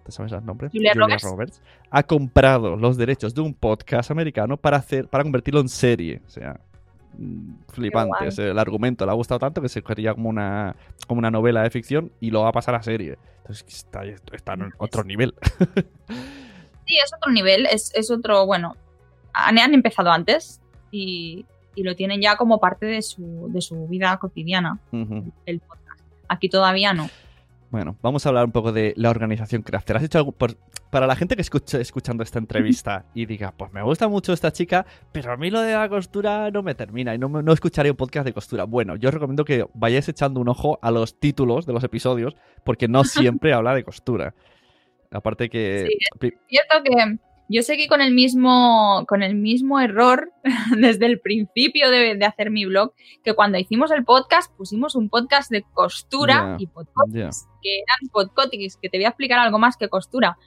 [0.04, 0.68] ¿Te sabes el nombre?
[0.70, 1.62] Julia Roberts.
[1.90, 6.20] Ha comprado los derechos de un podcast americano para hacer, para convertirlo en serie.
[6.26, 6.60] O sea,
[7.16, 8.28] mm, flipante.
[8.50, 10.76] el argumento le ha gustado tanto que se quería como una,
[11.06, 13.16] como una novela de ficción y lo va a pasar a serie.
[13.38, 15.34] Entonces está, está en otro nivel.
[16.86, 18.76] Sí, es otro nivel, es, es otro, bueno,
[19.32, 21.44] han, han empezado antes y,
[21.74, 24.78] y lo tienen ya como parte de su, de su vida cotidiana,
[25.46, 26.00] el podcast.
[26.28, 27.08] Aquí todavía no.
[27.70, 29.96] Bueno, vamos a hablar un poco de la organización Crafter.
[29.96, 30.56] ¿Has hecho algo por-
[30.90, 34.52] para la gente que escuche escuchando esta entrevista y diga, pues me gusta mucho esta
[34.52, 37.90] chica, pero a mí lo de la costura no me termina y no, no escucharé
[37.90, 38.62] un podcast de costura?
[38.62, 42.36] Bueno, yo os recomiendo que vayáis echando un ojo a los títulos de los episodios,
[42.62, 44.34] porque no siempre habla de costura.
[45.14, 45.88] Aparte que...
[46.18, 50.32] pri- cierto que yo seguí con el mismo, con el mismo error
[50.78, 55.08] desde el principio de, de hacer mi blog, que cuando hicimos el podcast pusimos un
[55.10, 59.76] podcast de costura y podcotics, que eran podcotics, que te voy a explicar algo más
[59.76, 60.38] que costura.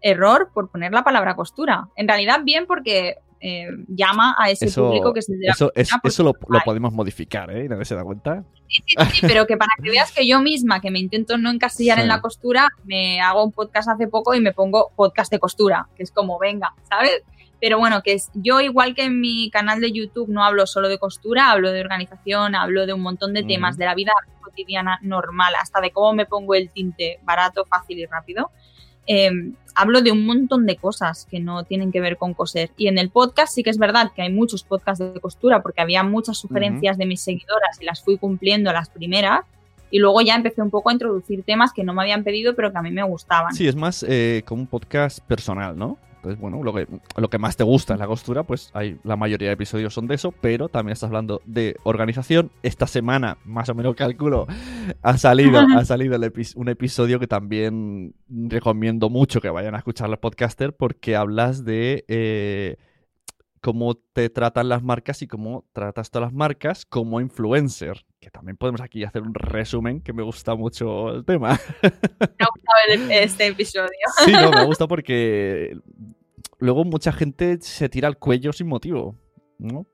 [0.00, 1.88] Error por poner la palabra costura.
[1.96, 6.22] En realidad bien porque eh, llama a ese Eso, público que la eso, es- eso
[6.24, 7.68] lo, podemos modificar, ¿eh?
[7.68, 8.44] Nadie se da cuenta.
[8.68, 11.50] Sí, sí, sí, pero que para que veas que yo misma, que me intento no
[11.50, 12.02] encasillar Sí.
[12.02, 15.88] en la costura, me hago un podcast hace poco y me pongo podcast de costura,
[15.96, 17.22] que es como, venga, ¿sabes?
[17.60, 20.88] Pero bueno, que es yo igual que en mi canal de YouTube no hablo solo
[20.88, 24.98] de costura, hablo de organización, hablo de un montón de temas de la vida cotidiana
[25.02, 28.50] normal, hasta de cómo me pongo el tinte barato, fácil y rápido.
[29.08, 29.30] Eh,
[29.74, 32.70] hablo de un montón de cosas que no tienen que ver con coser.
[32.76, 35.80] Y en el podcast sí que es verdad que hay muchos podcasts de costura porque
[35.80, 39.40] había muchas sugerencias de mis seguidoras y las fui cumpliendo las primeras.
[39.90, 42.70] Y luego ya empecé un poco a introducir temas que no me habían pedido pero
[42.70, 43.54] que a mí me gustaban.
[43.54, 45.96] Sí, es más eh, como un podcast personal, ¿no?
[46.28, 46.86] Entonces, bueno, lo que,
[47.16, 50.06] lo que más te gusta es la costura, pues hay, la mayoría de episodios son
[50.06, 52.50] de eso, pero también estás hablando de organización.
[52.62, 54.46] Esta semana, más o menos calculo,
[55.00, 59.78] ha salido, ha salido el epi- un episodio que también recomiendo mucho que vayan a
[59.78, 62.76] escuchar al podcaster porque hablas de eh,
[63.62, 68.04] cómo te tratan las marcas y cómo tratas todas las marcas como influencer.
[68.20, 71.58] Que también podemos aquí hacer un resumen, que me gusta mucho el tema.
[71.82, 73.88] Me ha gustado este episodio.
[74.24, 75.78] Sí, no, me gusta porque
[76.58, 79.16] luego mucha gente se tira al cuello sin motivo,
[79.58, 79.86] ¿no?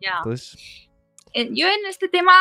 [0.00, 0.18] Ya.
[0.18, 0.88] Entonces,
[1.32, 2.32] Eh, Yo en este tema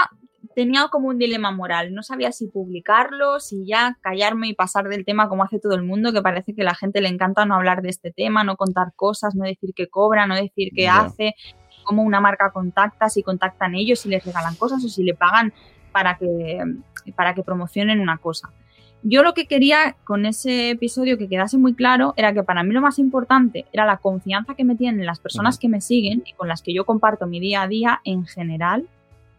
[0.55, 1.93] tenía como un dilema moral.
[1.93, 5.83] No sabía si publicarlo, si ya callarme y pasar del tema como hace todo el
[5.83, 8.55] mundo, que parece que a la gente le encanta no hablar de este tema, no
[8.55, 11.01] contar cosas, no decir qué cobra, no decir qué Ya.
[11.01, 11.35] hace,
[11.83, 15.53] cómo una marca contacta, si contactan ellos, si les regalan cosas o si le pagan
[15.91, 16.59] para que,
[17.15, 18.49] para que promocionen una cosa.
[19.01, 22.73] Yo lo que quería con ese episodio que quedase muy claro era que para mí
[22.73, 26.33] lo más importante era la confianza que me tienen las personas que me siguen y
[26.33, 28.87] con las que yo comparto mi día a día en general.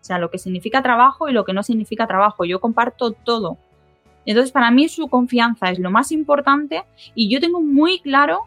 [0.00, 2.46] O sea, lo que significa trabajo y lo que no significa trabajo.
[2.46, 3.58] Yo comparto todo.
[4.24, 8.40] Entonces, para mí su confianza es lo más importante y yo tengo muy claro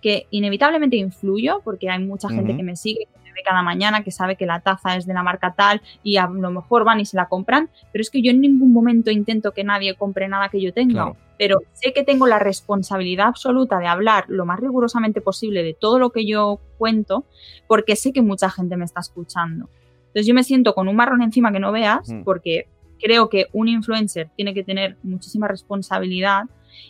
[0.00, 4.36] que inevitablemente influyo porque hay mucha gente que me sigue, que cada mañana, que sabe
[4.36, 7.16] que la taza es de la marca tal y a lo mejor van y se
[7.16, 10.60] la compran, pero es que yo en ningún momento intento que nadie compre nada que
[10.60, 10.92] yo tenga.
[10.92, 11.16] Claro.
[11.38, 15.98] Pero sé que tengo la responsabilidad absoluta de hablar lo más rigurosamente posible de todo
[15.98, 17.24] lo que yo cuento
[17.66, 19.68] porque sé que mucha gente me está escuchando.
[20.08, 22.24] Entonces yo me siento con un marrón encima que no veas Mm.
[22.24, 22.66] porque
[23.00, 26.44] creo que un influencer tiene que tener muchísima responsabilidad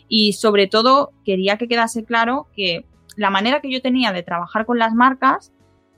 [0.09, 2.85] y sobre todo quería que quedase claro que
[3.15, 5.51] la manera que yo tenía de trabajar con las marcas,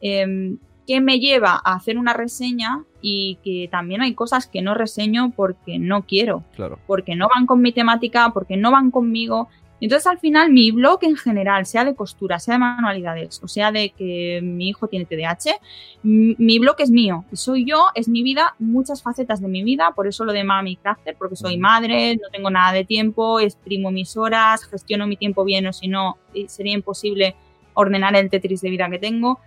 [0.04, 4.74] eh, que me lleva a hacer una reseña y que también hay cosas que no
[4.74, 6.80] reseño porque no quiero, claro.
[6.88, 9.48] porque no van con mi temática, porque no van conmigo.
[9.80, 13.72] Entonces al final mi blog en general, sea de costura, sea de manualidades, o sea
[13.72, 15.60] de que mi hijo tiene TDAH,
[16.04, 20.08] mi blog es mío soy yo, es mi vida, muchas facetas de mi vida, por
[20.08, 21.62] eso lo de Mami Crafter, porque soy Ujú.
[21.62, 25.90] madre, no tengo nada de tiempo, exprimo mis horas, gestiono mi tiempo bien o si
[25.90, 27.36] no eh, sería imposible
[27.74, 29.40] ordenar el Tetris de vida que tengo.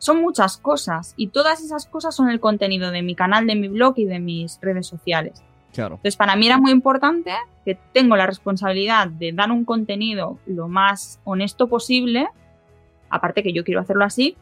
[0.00, 3.68] Son muchas cosas y todas esas cosas son el contenido de mi canal, de mi
[3.68, 5.44] blog y de mis redes sociales.
[5.72, 5.94] Claro.
[5.94, 7.30] Entonces, para mí era muy importante
[7.64, 12.28] que tengo la responsabilidad de dar un contenido lo más honesto posible
[13.10, 14.36] aparte que yo quiero hacerlo así,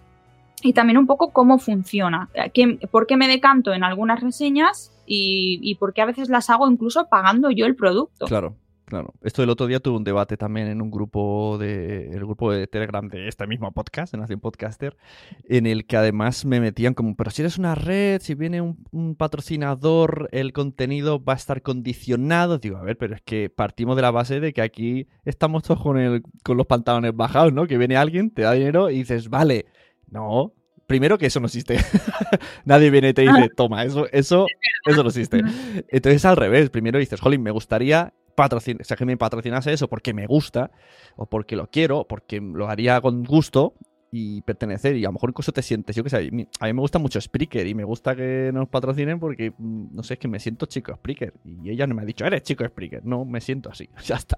[0.62, 5.58] y también un poco cómo funciona, qué, por qué me decanto en algunas reseñas y,
[5.62, 8.26] y por qué a veces las hago incluso pagando yo el producto.
[8.26, 8.56] Claro.
[8.88, 9.12] Claro.
[9.20, 12.66] Esto el otro día tuve un debate también en un grupo de el grupo de
[12.66, 14.96] Telegram de este mismo podcast, de Nación Podcaster,
[15.46, 19.14] en el que además me metían como, pero si eres una red, si viene un,
[19.18, 22.56] patrocinador, el contenido va a estar condicionado.
[22.56, 25.82] Digo, a ver, pero es que partimos de la base de que aquí estamos todos
[25.82, 27.66] con, el, con los pantalones bajados, ¿no?
[27.66, 29.66] Que viene alguien, te da dinero y dices, vale,
[30.10, 30.54] no,
[30.86, 31.76] primero que eso no existe.
[32.64, 34.46] Nadie viene y te dice, toma, eso, eso,
[34.86, 35.42] eso no existe.
[35.88, 40.26] Entonces al revés, primero dices, jolín, me gustaría patrocin que me patrocinase eso porque me
[40.26, 40.70] gusta,
[41.16, 43.74] o porque lo quiero, porque lo haría con gusto
[44.12, 44.96] y pertenecer.
[44.96, 47.20] Y a lo mejor incluso te sientes, yo que sé, a mí me gusta mucho
[47.20, 50.66] Spreaker y me gusta que nos patrocinen porque, mm, no sé, es que me siento
[50.66, 51.34] chico Spreaker.
[51.44, 53.04] Y ella no me ha dicho, eres chico Spreaker.
[53.04, 54.36] No, me siento así, ya está.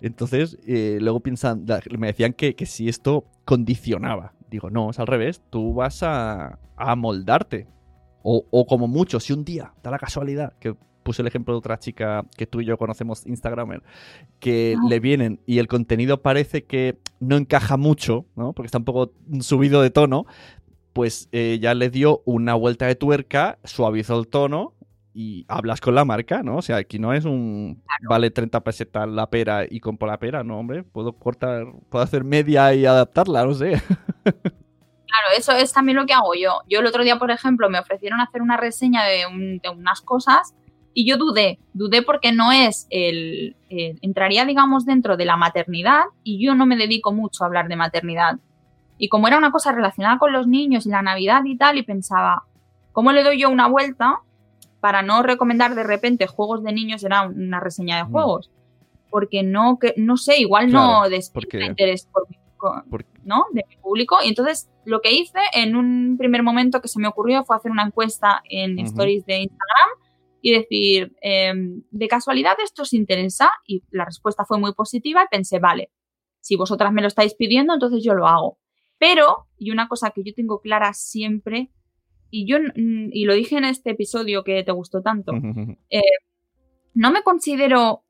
[0.00, 1.66] Entonces, eh, luego piensan,
[1.98, 4.32] me decían que, que si esto condicionaba.
[4.48, 7.68] Digo, no, es al revés, tú vas a, a moldarte.
[8.22, 11.58] O, o, como mucho, si un día da la casualidad que puse el ejemplo de
[11.58, 13.82] otra chica que tú y yo conocemos, Instagramer,
[14.40, 18.52] que le vienen y el contenido parece que no encaja mucho, ¿no?
[18.52, 20.26] Porque está un poco subido de tono,
[20.92, 24.74] pues eh, ya le dio una vuelta de tuerca, suavizó el tono
[25.14, 26.56] y hablas con la marca, ¿no?
[26.56, 30.42] O sea, aquí no es un vale 30 pesetas la pera y compro la pera,
[30.42, 33.80] no, hombre, puedo cortar, puedo hacer media y adaptarla, no sé.
[35.12, 36.60] Claro, eso es también lo que hago yo.
[36.70, 40.54] Yo el otro día, por ejemplo, me ofrecieron hacer una reseña de, de unas cosas
[40.94, 46.44] y yo dudé, dudé porque no es el, entraría digamos dentro de la maternidad y
[46.44, 48.38] yo no me dedico mucho a hablar de maternidad.
[48.98, 51.82] Y como era una cosa relacionada con los niños y la Navidad y tal, y
[51.82, 52.44] pensaba,
[52.92, 54.20] ¿cómo le doy yo una vuelta
[54.80, 57.02] para no recomendar de repente juegos de niños?
[57.02, 58.12] Era una reseña de mm.
[58.12, 58.50] juegos.
[59.10, 63.46] Porque no, que, no sé, igual no despierta interés por, ¿no?
[63.52, 64.18] de mi público.
[64.24, 67.70] Y entonces lo que hice en un primer momento que se me ocurrió fue hacer
[67.70, 70.01] una encuesta en stories de Instagram
[70.42, 73.50] y decir, em, ¿de casualidad esto os interesa?
[73.64, 75.92] Y la respuesta fue muy positiva y pensé, vale,
[76.40, 78.58] si vosotras me lo estáis pidiendo, entonces yo lo hago.
[78.98, 81.70] Pero, y una cosa que yo tengo clara siempre,
[82.28, 85.32] y yo, y lo dije en este episodio que te gustó tanto,
[85.90, 86.02] eh,
[86.94, 88.04] no me considero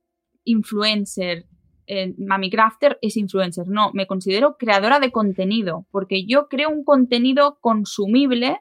[0.45, 1.45] influencer,
[1.87, 6.85] eh, Mami Crafter es influencer, no, me considero creadora de contenido, porque yo creo un
[6.85, 8.61] contenido consumible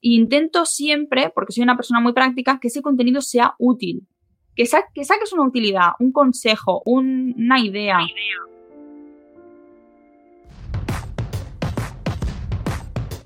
[0.00, 4.06] intento siempre, porque soy una persona muy práctica, que ese contenido sea útil.
[4.54, 7.98] Que, que saques una utilidad, un consejo, una idea.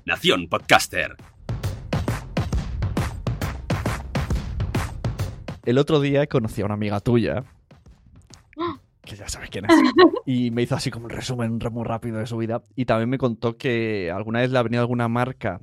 [0.05, 1.15] Nación Podcaster.
[5.65, 7.45] El otro día conocí a una amiga tuya
[9.05, 9.71] que ya sabes quién es.
[10.25, 12.61] Y me hizo así como un resumen muy rápido de su vida.
[12.75, 15.59] Y también me contó que alguna vez le ha venido alguna marca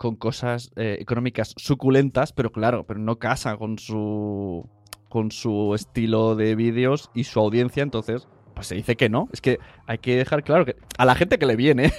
[0.00, 4.66] con cosas eh, económicas suculentas, pero claro, pero no casa con su
[5.10, 9.28] con su estilo de vídeos y su audiencia, entonces pues se dice que no.
[9.30, 11.92] Es que hay que dejar claro que a la gente que le viene,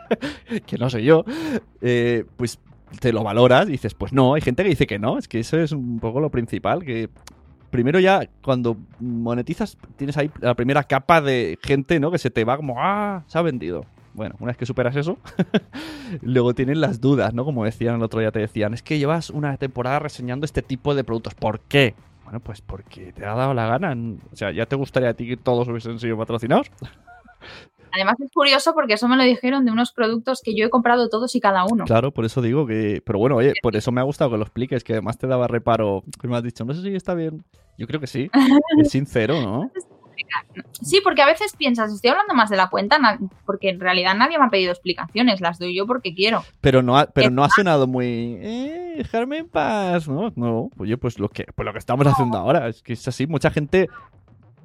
[0.66, 1.26] que no soy yo,
[1.82, 2.60] eh, pues
[2.98, 5.40] te lo valoras y dices, pues no, hay gente que dice que no, es que
[5.40, 7.10] eso es un poco lo principal, que
[7.68, 12.10] primero ya cuando monetizas tienes ahí la primera capa de gente, ¿no?
[12.10, 13.84] Que se te va como, ah, se ha vendido.
[14.14, 15.18] Bueno, una vez que superas eso,
[16.22, 17.44] luego tienen las dudas, ¿no?
[17.44, 20.94] Como decían el otro día, te decían, es que llevas una temporada reseñando este tipo
[20.94, 21.34] de productos.
[21.34, 21.94] ¿Por qué?
[22.22, 23.96] Bueno, pues porque te ha dado la gana.
[24.32, 26.70] O sea, ¿ya te gustaría a ti que todos hubiesen sido patrocinados?
[27.92, 31.08] Además es curioso porque eso me lo dijeron de unos productos que yo he comprado
[31.08, 31.84] todos y cada uno.
[31.84, 33.00] Claro, por eso digo que...
[33.06, 35.46] Pero bueno, oye, por eso me ha gustado que lo expliques, que además te daba
[35.46, 36.02] reparo.
[36.20, 37.44] Que me has dicho, no sé si está bien.
[37.78, 38.30] Yo creo que sí.
[38.80, 39.70] Es sincero, ¿no?
[40.82, 42.98] Sí, porque a veces piensas, estoy hablando más de la cuenta,
[43.46, 46.44] porque en realidad nadie me ha pedido explicaciones, las doy yo porque quiero.
[46.60, 50.32] Pero no ha, pero no ha sonado muy, eh, dejarme en paz, ¿no?
[50.36, 53.26] No, oye, pues lo que, pues lo que estamos haciendo ahora, es que es así,
[53.26, 53.88] mucha gente,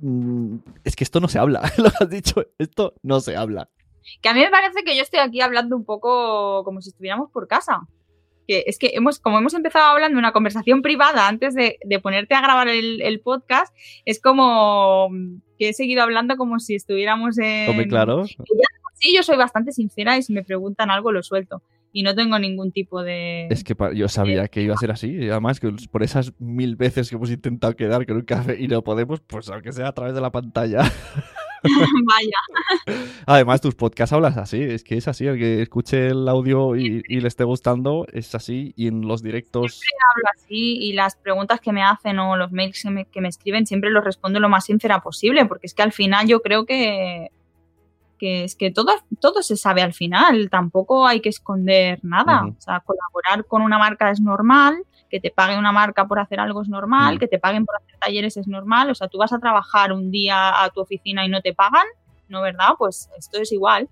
[0.01, 3.69] mm, es que esto no se habla, lo has dicho, esto no se habla.
[4.21, 7.29] Que a mí me parece que yo estoy aquí hablando un poco como si estuviéramos
[7.31, 7.81] por casa
[8.49, 12.41] que es que hemos, como hemos empezado hablando una conversación privada antes de, ponerte a
[12.41, 13.71] grabar el, podcast,
[14.05, 15.11] es como
[15.59, 17.69] que he seguido hablando como si estuviéramos en...
[17.69, 18.25] Hombre, claro.
[18.95, 21.61] sí, yo soy bastante sincera y si me preguntan algo lo suelto.
[21.93, 23.45] Y no tengo ningún tipo de...
[23.51, 25.11] Es que yo sabía que iba a ser así.
[25.11, 28.67] Y además, que por esas mil veces que hemos intentado quedar con un café y
[28.67, 30.81] no podemos, pues aunque sea a través de la pantalla.
[32.07, 32.97] Vaya.
[33.25, 37.01] Además, tus podcasts hablas así, es que es así, el que escuche el audio y,
[37.01, 39.75] le esté gustando es así, y en los directos...
[39.75, 43.65] Siempre hablo así, y las preguntas que me hacen o los mails que me, escriben
[43.65, 47.29] siempre los respondo lo más sincera posible, porque es que al final yo creo que
[48.17, 52.41] que es que todo, todo se sabe al final, tampoco hay que esconder nada.
[52.41, 52.55] Ujú.
[52.57, 56.39] O sea, colaborar con una marca es normal, que te pague una marca por hacer
[56.39, 57.19] algo es normal, Mm.
[57.19, 58.89] que te paguen por hacer talleres es normal.
[58.91, 61.85] O sea, tú vas a trabajar un día a tu oficina y no te pagan,
[62.27, 62.69] ¿no verdad?
[62.77, 63.89] Pues esto es igual.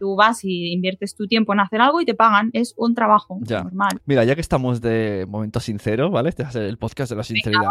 [0.00, 2.50] Tú vas y inviertes tu tiempo en hacer algo y te pagan.
[2.52, 3.64] Es un trabajo Ya.
[3.64, 4.00] normal.
[4.06, 6.28] Mira, ya que estamos de momento sincero, ¿vale?
[6.28, 7.62] Este va a ser el podcast de la sinceridad.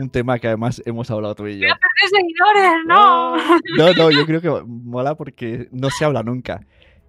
[0.00, 1.68] Un tema que además hemos hablado tú y yo.
[1.68, 2.72] ¡Tres seguidores!
[2.88, 3.36] ¡No!
[3.78, 6.66] No, no, yo creo que mola porque no se habla nunca.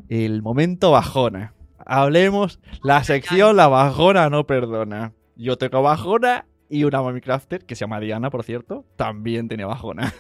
[0.10, 1.54] El momento bajona.
[1.84, 5.14] Hablemos, la sección La bajona no perdona.
[5.38, 9.64] Yo tengo bajona y una Mommy Crafter, que se llama Diana, por cierto, también tiene
[9.66, 10.14] bajona.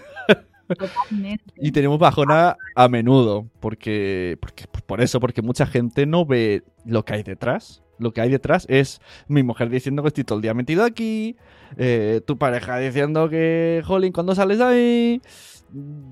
[0.67, 1.43] Totalmente.
[1.55, 6.63] Y tenemos bajona a menudo, porque, porque pues por eso, porque mucha gente no ve
[6.85, 7.83] lo que hay detrás.
[7.99, 11.35] Lo que hay detrás es mi mujer diciendo que estoy todo el día metido aquí,
[11.77, 15.19] eh, tu pareja diciendo que, jolín, cuando sales ahí,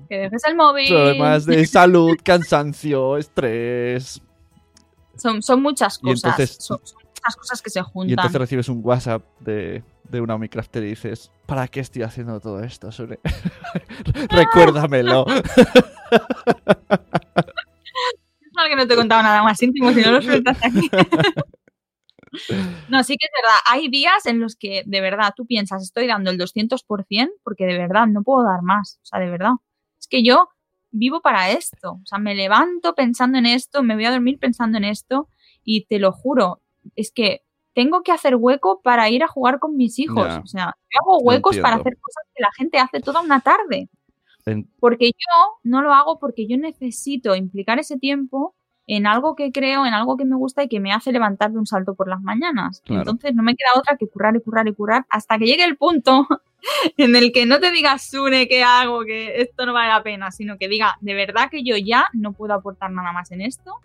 [0.08, 0.88] Que dejes el móvil.
[0.88, 4.20] problemas de salud, cansancio, estrés.
[5.16, 6.24] Son, son muchas cosas.
[6.24, 6.98] entonces- son, son
[7.34, 8.10] cosas que se juntan.
[8.10, 12.38] Y entonces recibes un WhatsApp de, de una Omicrafter y dices, ¿para qué estoy haciendo
[12.40, 13.18] todo esto, Sune?
[14.30, 15.24] Recuérdamelo.
[18.54, 20.88] Mal que no te he contado nada más íntimo, si no lo sueltas aquí.
[22.88, 23.58] no, sí que es verdad.
[23.66, 27.78] Hay días en los que de verdad tú piensas, estoy dando el 200% porque de
[27.78, 28.98] verdad no puedo dar más.
[29.02, 29.52] O sea, de verdad.
[29.98, 30.48] Es que yo
[30.90, 31.92] vivo para esto.
[31.92, 35.28] O sea, me levanto pensando en esto, me voy a dormir pensando en esto
[35.62, 36.62] y te lo juro,
[36.94, 37.42] es que
[37.74, 40.26] tengo que hacer hueco para ir a jugar con mis hijos.
[40.42, 43.88] O sea, yo hago huecos para hacer cosas que la gente hace toda una tarde.
[44.46, 48.54] En- Porque yo no lo hago porque yo necesito implicar ese tiempo
[48.86, 51.58] en algo que creo, en algo que me gusta y que me hace levantar de
[51.58, 52.80] un salto por las mañanas.
[52.84, 53.00] Claro.
[53.02, 55.76] Entonces no me queda otra que currar y currar y currar hasta que llegue el
[55.76, 56.26] punto
[56.96, 59.04] en el que no te digas, Sune, ¿qué hago?
[59.04, 62.32] Que esto no vale la pena, sino que diga, de verdad que yo ya no
[62.32, 63.80] puedo aportar nada más en esto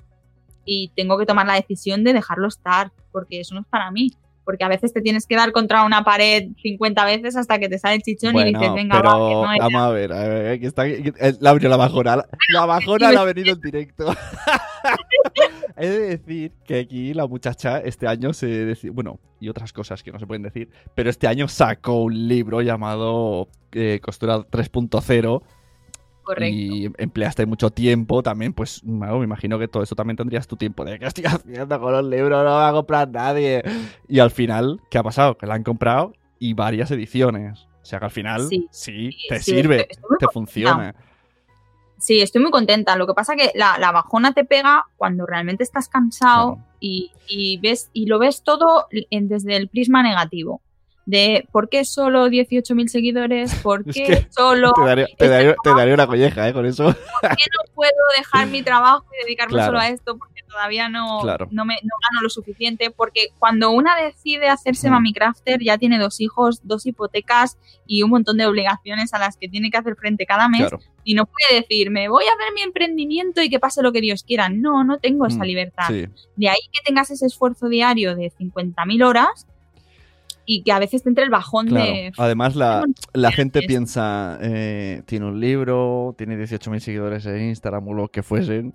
[0.65, 4.11] y tengo que tomar la decisión de dejarlo estar, porque eso no es para mí.
[4.43, 7.77] Porque a veces te tienes que dar contra una pared 50 veces hasta que te
[7.77, 9.63] sale el chichón y dices, venga, pero va, que no era".
[9.65, 12.65] vamos a ver, a ver, aquí está, aquí- eh, la abrió la bajona, la, la
[12.65, 14.07] bajona la ha venido en directo.
[15.77, 20.01] He de decir que aquí la muchacha este año se deci- bueno, y otras cosas
[20.03, 25.41] que no se pueden decir, pero este año sacó un libro llamado eh, Costura 3.0
[26.23, 26.55] Correcto.
[26.55, 30.55] y empleaste mucho tiempo también, pues bueno, me imagino que todo eso también tendrías tu
[30.55, 32.29] tiempo de ¿qué estoy haciendo con los libros?
[32.39, 33.63] No lo va a comprar nadie.
[34.07, 35.37] Y al final, ¿qué ha pasado?
[35.37, 37.67] Que la han comprado y varias ediciones.
[37.81, 40.95] O sea que al final sí, Sí, te sí, sirve, estoy- estoy muy te funciona.
[41.97, 42.95] Sí, estoy muy contenta.
[42.95, 47.57] Lo que pasa que la, la bajona te pega cuando realmente estás cansado y, y
[47.59, 50.61] ves y lo ves todo en- desde el prisma negativo.
[51.05, 55.55] De por qué solo 18.000 seguidores, por Es qué que solo Te daría, te daría-
[55.63, 56.53] te daría una colleja, ¿eh?
[56.53, 56.83] Con eso.
[56.85, 59.67] ¿por qué no puedo dejar mi trabajo y dedicarme Claro.
[59.69, 61.47] solo a esto porque todavía no, Claro.
[61.51, 62.91] no, me, no gano lo suficiente?
[62.91, 64.93] Porque cuando una decide hacerse Mm.
[64.93, 69.37] mami crafter ya tiene dos hijos, dos hipotecas y un montón de obligaciones a las
[69.37, 70.79] que tiene que hacer frente cada mes Claro.
[71.03, 74.01] y no puede decir, me voy a hacer mi emprendimiento y que pase lo que
[74.01, 74.49] Dios quiera.
[74.49, 75.87] No, no tengo esa Mm, libertad.
[75.87, 76.05] Sí.
[76.35, 79.47] De ahí que tengas ese esfuerzo diario de 50.000 horas
[80.45, 81.85] y que a veces te entre el bajón Claro.
[81.91, 82.11] de...
[82.17, 82.83] Además, la,
[83.13, 88.23] la gente piensa, eh, tiene un libro, tiene 18.000 seguidores en Instagram o lo que
[88.23, 88.73] fuesen,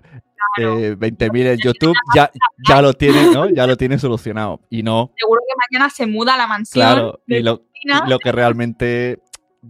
[0.55, 0.79] Claro.
[0.79, 2.31] eh, 20.000 en YouTube, ya,
[2.67, 3.49] ya lo tiene, ¿no?
[3.49, 4.61] Ya lo tiene solucionado.
[4.69, 6.83] Y no, Seguro que mañana se muda a la mansión.
[6.85, 7.19] claro.
[7.27, 8.03] de Y lo, Cristina.
[8.05, 9.19] y lo que realmente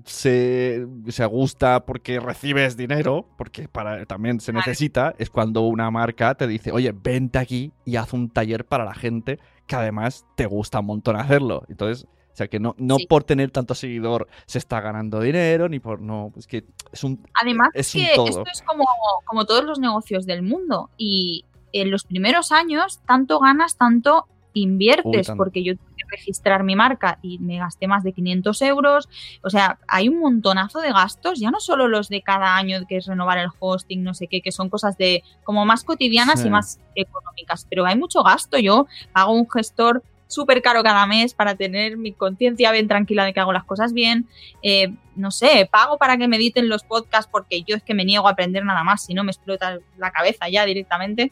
[0.06, 6.36] se, se gusta porque recibes dinero, porque para, también se necesita, es cuando una marca
[6.36, 10.46] te dice, oye, vente aquí y haz un taller para la gente que además te
[10.46, 11.64] gusta un montón hacerlo.
[11.70, 13.08] Entonces, o sea, que no, no Sí.
[13.08, 17.26] por tener tanto seguidor se está ganando dinero, ni por no, es que es un...
[17.42, 18.28] Además, es un que todo.
[18.28, 18.86] esto es como,
[19.26, 20.90] como todos los negocios del mundo.
[20.98, 25.38] Y en los primeros años, tanto ganas, tanto inviertes, Uy, tanto.
[25.44, 25.74] porque yo
[26.10, 29.10] registrar mi marca y me gasté más de 500 euros.
[29.44, 32.98] O sea, hay un montonazo de gastos, ya no solo los de cada año, que
[32.98, 36.48] es renovar el hosting, no sé qué, que son cosas de como más cotidianas Sí.
[36.48, 38.58] y más económicas, pero hay mucho gasto.
[38.58, 43.34] Yo hago un gestor súper caro cada mes para tener mi conciencia bien tranquila de
[43.34, 44.28] que hago las cosas bien.
[44.62, 48.04] Eh, no sé, pago para que me editen los podcasts porque yo es que me
[48.04, 51.32] niego a aprender nada más, si no me explota la cabeza ya directamente.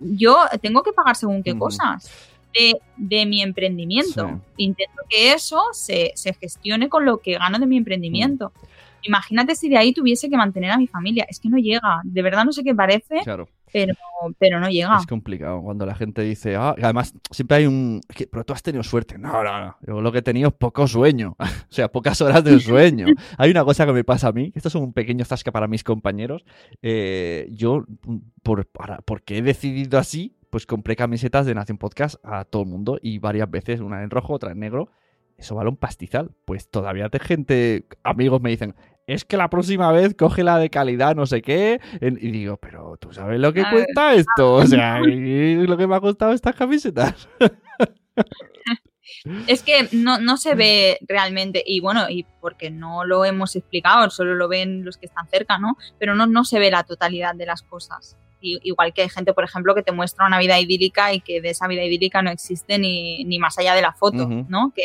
[0.00, 1.60] Yo tengo que pagar según qué Ujú.
[1.60, 2.27] cosas
[2.58, 4.28] de, de mi emprendimiento.
[4.28, 4.64] Sí.
[4.64, 8.52] Intento que eso se, se gestione con lo que gano de mi emprendimiento.
[9.02, 11.24] Imagínate si de ahí tuviese que mantener a mi familia.
[11.28, 12.00] Es que no llega.
[12.04, 13.48] De verdad no sé qué parece, Claro.
[13.72, 13.94] pero,
[14.40, 14.96] pero no llega.
[14.98, 18.52] Es complicado cuando la gente dice, ah, además siempre hay un, "Es que- pero tú
[18.54, 19.16] has tenido suerte.
[19.16, 19.76] No, no, no.
[19.86, 23.06] Yo lo que he tenido es poco sueño, o sea, pocas horas de sueño.
[23.38, 25.84] hay una cosa que me pasa a mí, esto es un pequeño zasca para mis
[25.84, 26.44] compañeros.
[26.82, 27.84] Eh, yo,
[28.42, 32.68] por, para, porque he decidido así, pues compré camisetas de Nación Podcast a todo el
[32.68, 34.90] mundo y varias veces, una en rojo, otra en negro.
[35.36, 36.30] Eso vale un pastizal.
[36.44, 38.74] Pues todavía te gente, amigos me dicen,
[39.06, 41.80] es que la próxima vez coge la de calidad, no sé qué.
[42.00, 43.84] Y digo, pero tú sabes lo que A ver.
[43.84, 44.54] cuesta esto.
[44.54, 47.28] O sea, y lo que me ha costado estas camisetas.
[49.46, 54.10] Es que no, no se ve realmente, y bueno, y porque no lo hemos explicado,
[54.10, 55.76] solo lo ven los que están cerca, ¿no?
[55.98, 58.16] Pero no, no se ve la totalidad de las cosas.
[58.40, 61.50] Igual que hay gente, por ejemplo, que te muestra una vida idílica y que de
[61.50, 64.28] esa vida idílica no existe ni, ni más allá de la foto.
[64.48, 64.72] ¿no?
[64.74, 64.82] Que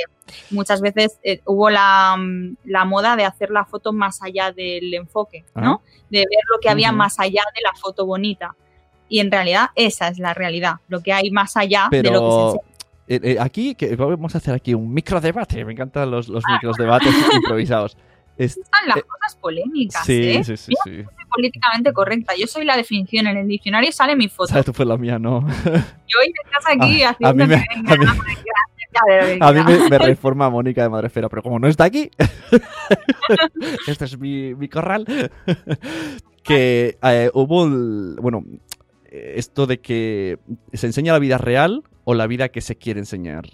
[0.50, 4.94] muchas veces eh, hubo la, mm, la moda de hacer la foto más allá del
[4.94, 5.82] enfoque, ¿no?
[6.10, 6.98] De ver lo que había Ujú.
[6.98, 8.56] más allá de la foto bonita.
[9.10, 12.10] Y en realidad esa es la realidad, lo que hay más allá de lo que
[12.10, 12.64] se Pero enseña.
[13.08, 15.64] eh, eh, aquí, que vamos a hacer aquí un micro debate.
[15.66, 17.98] Me encantan los, los micros debates improvisados.
[18.38, 20.44] Es- Están las eh, cosas polémicas, sí, ¿eh?
[20.44, 20.96] sí, sí, sí.
[21.04, 22.34] soy políticamente correcta.
[22.40, 23.28] Yo soy la definición.
[23.28, 24.48] En el diccionario sale mi foto.
[24.50, 24.66] ¿Sabes?
[24.66, 25.40] Tú fue la mía, ¿no?
[25.66, 28.06] Y hoy me estás aquí a haciendo mí me- venga, a mí-
[28.94, 32.12] que A mí me, me reforma Mónica de Madrefera, pero como no está aquí,
[33.88, 35.06] este es mi, mi corral,
[36.44, 38.44] que eh, hubo, el- bueno,
[39.10, 40.38] esto de que
[40.74, 43.46] se enseña la vida real o la vida que se quiere enseñar.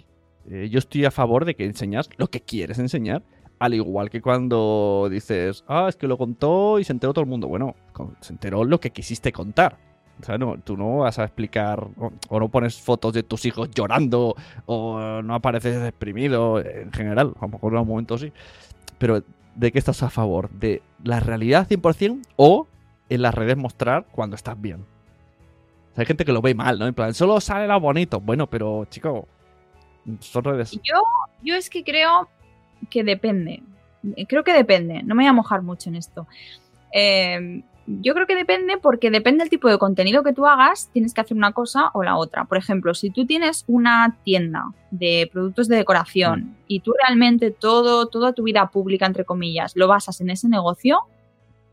[0.46, 3.22] Yo estoy a favor de que enseñas lo que quieres enseñar,
[3.60, 7.30] al igual que cuando dices, ah, es que lo contó y se enteró todo el
[7.30, 7.46] mundo.
[7.46, 7.76] Bueno,
[8.20, 9.76] se enteró lo que quisiste contar.
[10.18, 13.70] O sea, no, tú no vas a explicar o, no pones fotos de tus hijos
[13.70, 14.34] llorando
[14.64, 18.32] o no apareces deprimido en general, a lo mejor en algún momento sí.
[18.98, 19.22] Pero
[19.54, 20.48] ¿de qué estás a favor?
[20.50, 22.66] ¿De la realidad 100% o
[23.10, 24.86] en las redes mostrar cuando estás bien?
[25.92, 26.86] O sea, hay gente que lo ve mal, ¿no?
[26.86, 28.20] En plan, solo sale lo bonito.
[28.20, 29.28] Bueno, pero chico,
[30.20, 30.72] son redes.
[30.72, 31.02] Yo,
[31.42, 32.28] yo es que creo
[32.90, 33.62] que depende.
[34.28, 35.02] Creo que depende.
[35.02, 36.26] No me voy a mojar mucho en esto.
[36.92, 41.12] Eh, yo creo que depende porque depende del tipo de contenido que tú hagas, tienes
[41.12, 42.44] que hacer una cosa o la otra.
[42.44, 48.06] Por ejemplo, si tú tienes una tienda de productos de decoración y tú realmente todo,
[48.06, 51.00] toda tu vida pública, entre comillas, lo basas en ese negocio,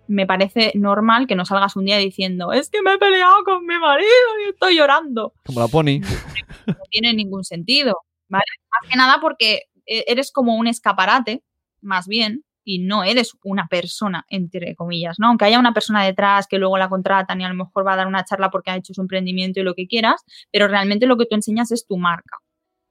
[0.07, 3.65] me parece normal que no salgas un día diciendo, es que me he peleado con
[3.65, 4.09] mi marido
[4.45, 5.99] y estoy llorando Como la pony.
[6.65, 7.97] no tiene ningún sentido,
[8.29, 8.45] ¿vale?
[8.71, 11.43] Más que nada porque eres como un escaparate,
[11.81, 15.27] más bien, y no eres una persona, entre comillas, ¿no?
[15.27, 17.95] Aunque haya una persona detrás que luego la contratan y a lo mejor va a
[17.95, 21.15] dar una charla porque ha hecho su emprendimiento y lo que quieras, pero realmente lo
[21.15, 22.39] que tú enseñas es tu marca.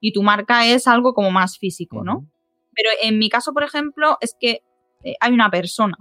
[0.01, 2.27] Y tu marca es algo como más físico, ¿no?
[2.75, 4.63] Pero en mi caso, por ejemplo, es que
[5.05, 5.99] eh, hay una persona.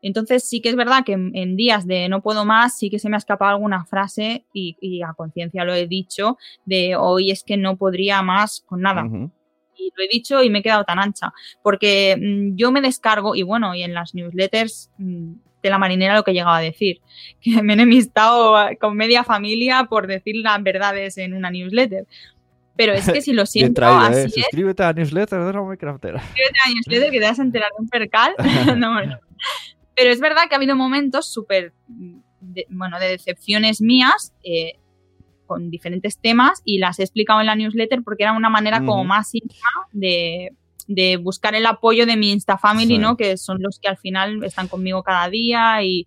[0.00, 2.98] Entonces sí que es verdad que en, en días de no puedo más, sí que
[2.98, 7.30] se me ha escapado alguna frase y, y a conciencia lo he dicho, de hoy
[7.30, 9.06] es que no podría más con nada.
[9.76, 11.32] Y lo he dicho y me he quedado tan ancha.
[11.62, 16.14] Porque mm, yo me descargo, y bueno, y en las newsletters mm, de la marinera
[16.14, 17.00] lo que he llegado a decir,
[17.40, 22.06] que me he enemistado con media familia por decir las verdades en una newsletter.
[22.76, 24.24] Pero es que si lo siento, traído, así ¿eh?
[24.24, 26.20] es, Suscríbete a la newsletter de Roma Craftera.
[26.24, 28.34] suscríbete a la newsletter que te vas a enterar de un percal.
[28.76, 28.98] No.
[29.96, 34.72] Pero es verdad que ha habido momentos súper, mm, de- bueno, de decepciones mías eh,
[35.46, 39.04] con diferentes temas y las he explicado en la newsletter porque era una manera como
[39.04, 40.52] más íntima de,
[40.88, 42.98] de buscar el apoyo de mi Insta Family, Sí.
[42.98, 43.16] ¿no?
[43.16, 46.06] Que son los que al final están conmigo cada día y,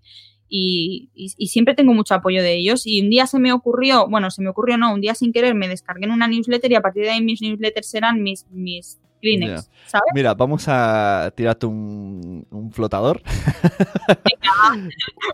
[0.49, 2.85] y, y- y siempre tengo mucho apoyo de ellos.
[2.85, 5.55] Y un día se me ocurrió, bueno, se me ocurrió no, un día sin querer
[5.55, 8.97] me descargué en una newsletter y a partir de ahí mis newsletters serán mis, mis
[9.21, 10.11] Kleenex, ¿sabes?
[10.13, 13.21] Mira, vamos a tirarte un, un flotador.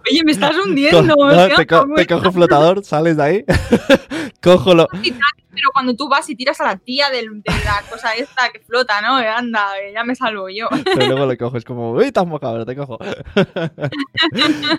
[0.09, 1.15] Oye, me estás hundiendo.
[1.15, 3.45] Co- no, te, co- muy- te cojo flotador, sales de ahí,
[4.41, 4.87] cojo lo...
[5.55, 9.01] Pero cuando tú vas y tiras a la tía de la cosa esta que flota,
[9.01, 9.19] ¿no?
[9.19, 10.67] Eh, Anda, que ya me salvo yo.
[10.83, 12.97] Pero luego lo cojo, es como, uy, estás mojado, te cojo.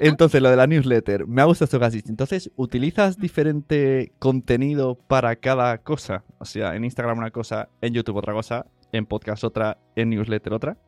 [0.00, 2.08] Entonces, lo de la newsletter, me ha gustado esto dicho.
[2.08, 6.24] Entonces, ¿utilizas diferente contenido para cada cosa?
[6.38, 10.52] O sea, en Instagram una cosa, en YouTube otra cosa, en podcast otra, en newsletter
[10.52, 10.78] otra.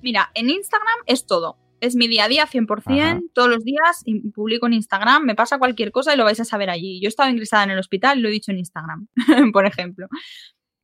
[0.00, 1.56] Mira, en Instagram es todo.
[1.80, 3.20] Es mi día a día 100%, Ajá.
[3.32, 4.04] todos los días
[4.34, 7.00] publico en Instagram, me pasa cualquier cosa y lo vais a saber allí.
[7.00, 9.08] Yo he estado ingresada en el hospital lo he dicho en Instagram,
[9.52, 10.06] por ejemplo.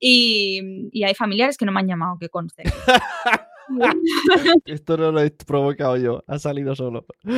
[0.01, 2.62] Y, y hay familiares que no me han llamado, que conste.
[4.64, 7.07] Esto no lo he provocado yo, ha salido solo.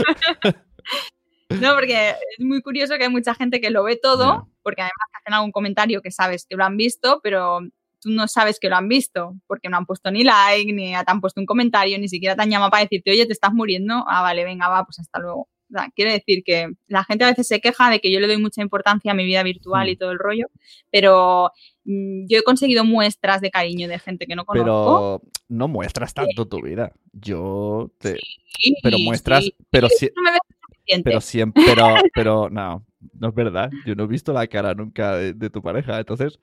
[1.60, 5.08] No, porque es muy curioso que hay mucha gente que lo ve todo, porque además
[5.18, 7.58] hacen algún comentario que sabes que lo han visto, pero,
[8.00, 11.04] tú no sabes que lo han visto, porque no han puesto ni like, ni te
[11.06, 14.04] han puesto un comentario, ni siquiera te han llamado para decirte, oye, te estás muriendo.
[14.08, 15.40] Ah, vale, venga, va, pues hasta luego.
[15.42, 18.26] O sea, quiere decir que la gente a veces se queja de que yo le
[18.26, 20.46] doy mucha importancia a mi vida virtual y todo el rollo,
[20.90, 21.52] pero
[21.84, 24.64] mm, yo he conseguido muestras de cariño de gente que no conozco.
[24.64, 26.92] Pero no muestras tanto tu vida.
[27.12, 28.16] Yo te...
[28.58, 29.54] Sí, pero muestras, sí.
[29.70, 31.04] pero Sí, sí, no me ves suficiente.
[31.04, 33.70] pero siempre, pero, pero no, no es verdad.
[33.86, 36.40] Yo no he visto la cara nunca de, de tu pareja, entonces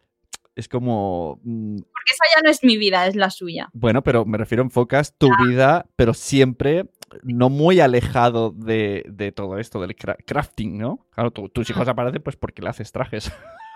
[0.58, 3.70] es como, mm, Porque esa ya no es mi vida, es la suya.
[3.74, 6.86] bueno, pero me refiero enfocas tu vida, pero siempre
[7.24, 11.06] no muy alejado de, de todo esto del cra- crafting, ¿no?
[11.12, 13.32] Claro, tu- tus hijos aparecen pues porque le haces trajes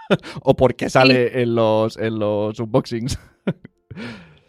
[0.41, 3.17] o porque sale en los en los unboxings.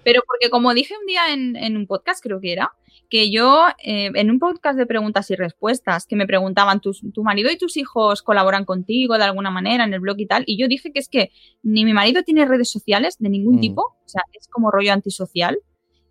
[0.04, 2.72] Pero porque como dije un día en, en un podcast, creo que era,
[3.08, 7.22] que yo, eh, en un podcast de preguntas y respuestas, que me preguntaban, ¿tus, ¿tu
[7.22, 10.44] marido y tus hijos colaboran contigo de alguna manera en el blog y tal?
[10.46, 11.30] Y yo dije que es que
[11.62, 13.60] ni mi marido tiene redes sociales de ningún Mm.
[13.60, 15.58] tipo, o sea, es como rollo antisocial.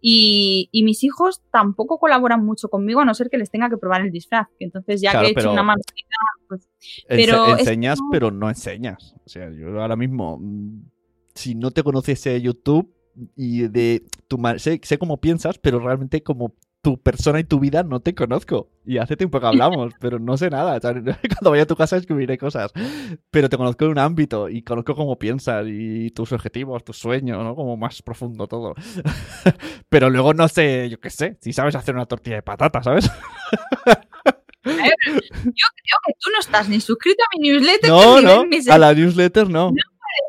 [0.04, 3.78] Y, y mis hijos tampoco colaboran mucho conmigo a no ser que les tenga que
[3.78, 4.48] probar el disfraz.
[4.60, 5.82] Entonces ya Claro, que he hecho una mano,
[6.48, 6.68] pues
[7.08, 9.16] Pero enseñas, como- pero no enseñas.
[9.26, 10.82] O sea, yo ahora mismo, mm,
[11.36, 12.92] si no te conociese YouTube
[13.36, 17.84] y de tu sé, sé cómo piensas, pero realmente como tu persona y tu vida
[17.84, 18.70] no te conozco.
[18.86, 20.78] Y hace tiempo que hablamos, pero no sé nada.
[20.78, 22.72] O sea, cuando vaya a tu casa escribiré cosas.
[23.30, 27.43] Pero te conozco en un ámbito y conozco cómo piensas y tus objetivos, tus sueños,
[27.43, 27.55] ¿no?
[27.55, 28.74] Como más profundo todo.
[29.89, 33.09] pero luego no sé, yo qué sé, si sabes hacer una tortilla de patata, ¿sabes?
[34.64, 38.47] yo creo que tú no estás ni suscrito a mi newsletter No, ni no, ves
[38.47, 39.74] mis a la newsletter no.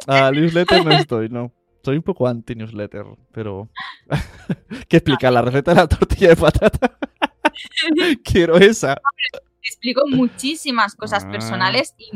[0.07, 1.53] A la newsletter no estoy, no.
[1.85, 3.69] Soy un poco anti-newsletter, pero...
[4.89, 6.99] ¿Qué explica la receta de la tortilla de patata?
[8.25, 9.01] Quiero esa.
[9.63, 11.31] explico muchísimas cosas Ah.
[11.31, 12.11] personales y,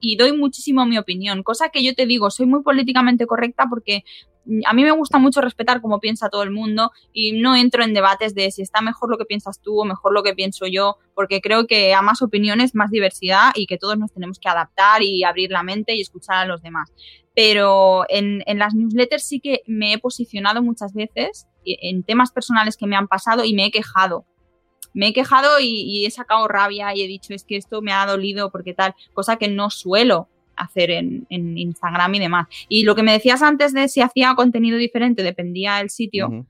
[0.00, 4.04] y, doy muchísimo mi opinión, cosa que yo te digo, soy muy políticamente correcta porque
[4.64, 7.92] a mí me gusta mucho respetar cómo piensa todo el mundo y no entro en
[7.92, 10.96] debates de si está mejor lo que piensas tú o mejor lo que pienso yo,
[11.14, 15.02] porque creo que a más opiniones, más diversidad y que todos nos tenemos que adaptar
[15.02, 16.90] y abrir la mente y escuchar a los demás.
[17.34, 22.32] Pero en, en las newsletters sí que me he posicionado muchas veces eh, en temas
[22.32, 24.26] personales que me han pasado y me he quejado
[24.92, 27.92] me he quejado y, y he sacado rabia y he dicho es que esto me
[27.92, 32.46] ha dolido porque tal, cosa que no suelo hacer en, en Instagram y demás.
[32.68, 36.46] Y lo que me decías antes de si hacía contenido diferente, dependía del sitio, Ujú.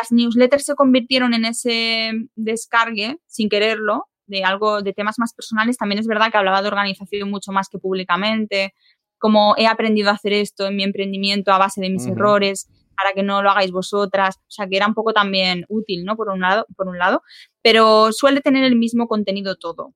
[0.00, 5.78] las newsletters se convirtieron en ese descargue, sin quererlo, de algo, de temas más personales.
[5.78, 8.74] También es verdad que hablaba de organización mucho más que públicamente,
[9.20, 12.68] como he aprendido a hacer esto en mi emprendimiento a base de mis errores,
[13.00, 14.36] para que no lo hagáis vosotras.
[14.38, 16.16] O sea, que era un poco también útil, ¿no?
[16.16, 17.22] Por un lado, por un lado.
[17.62, 19.94] Pero suele tener el mismo contenido todo.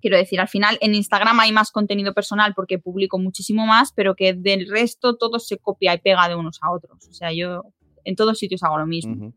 [0.00, 4.16] Quiero decir, al final en Instagram hay más contenido personal porque publico muchísimo más, pero
[4.16, 7.06] que del resto todo se copia y pega de unos a otros.
[7.08, 7.62] O sea, yo
[8.04, 9.32] en todos sitios hago lo mismo.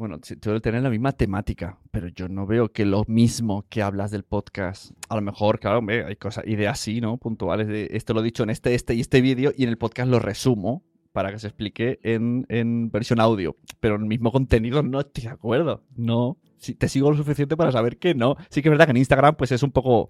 [0.00, 4.10] Bueno, suele tener la misma temática, pero yo no veo que lo mismo que hablas
[4.10, 4.92] del podcast.
[5.10, 7.18] A lo mejor, claro, hay cosas, ideas así, ¿no?
[7.18, 9.76] Puntuales de esto lo he dicho en este, este y este vídeo y en el
[9.76, 10.82] podcast lo resumo
[11.12, 13.56] para que se explique en, en versión audio.
[13.80, 15.84] Pero el mismo contenido no estoy de acuerdo.
[15.94, 16.38] No.
[16.56, 18.36] Si te sigo lo suficiente para saber que no.
[18.48, 20.08] Sí que es verdad que en Instagram, pues es un poco.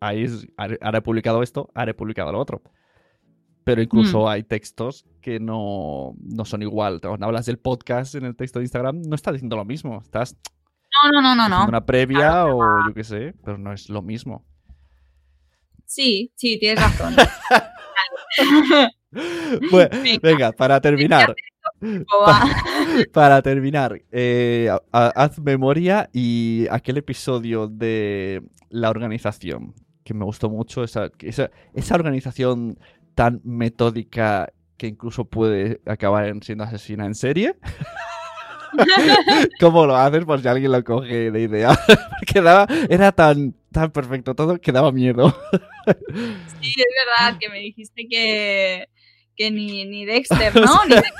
[0.00, 2.60] Ahí es, haré- publicado esto, he publicado lo otro.
[3.64, 7.00] Pero incluso hay textos que no, no son igual.
[7.00, 10.00] Cuando hablas del podcast en el texto de Instagram, no estás diciendo lo mismo.
[10.02, 10.36] Estás
[11.04, 11.68] No, no, no, no, no.
[11.68, 14.44] una previa o yo qué sé, pero no es lo mismo.
[15.84, 17.14] Sí, sí, tienes razón.
[19.70, 20.18] Bueno, Venga.
[20.22, 21.34] venga, para terminar.
[23.12, 30.84] Para terminar, eh, haz memoria y aquel episodio de la organización, que me gustó mucho,
[30.84, 32.78] esa, esa organización
[33.14, 37.56] tan metódica que incluso puede acabar en siendo asesina en serie.
[39.60, 40.24] ¿Cómo lo haces?
[40.24, 41.78] Por si alguien lo coge de idea.
[42.18, 45.28] Porque daba- era tan, tan perfecto todo que daba miedo.
[46.60, 46.86] Sí, es
[47.20, 48.88] verdad que me dijiste que,
[49.36, 50.84] que ni, ni Dexter, ¿no?
[50.86, 51.12] Ni Dexter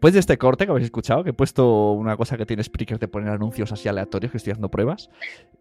[0.00, 2.98] Después de este corte que habéis escuchado, que he puesto una cosa que tiene Spreaker
[2.98, 5.10] de poner anuncios así aleatorios, que estoy haciendo pruebas.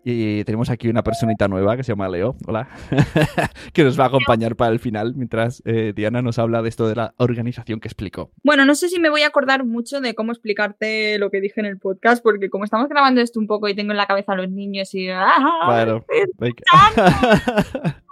[0.05, 2.69] Y tenemos aquí una personita nueva que se llama Leo, hola,
[3.73, 6.87] que nos va a acompañar para el final, mientras eh, Diana nos habla de esto
[6.87, 8.31] de la organización que explicó.
[8.41, 11.59] Bueno, no sé si me voy a acordar mucho de cómo explicarte lo que dije
[11.59, 14.31] en el podcast, porque como estamos grabando esto un poco y tengo en la cabeza
[14.31, 15.09] a los niños y...
[15.09, 15.67] ¡ah!
[16.37, 16.63] Venga.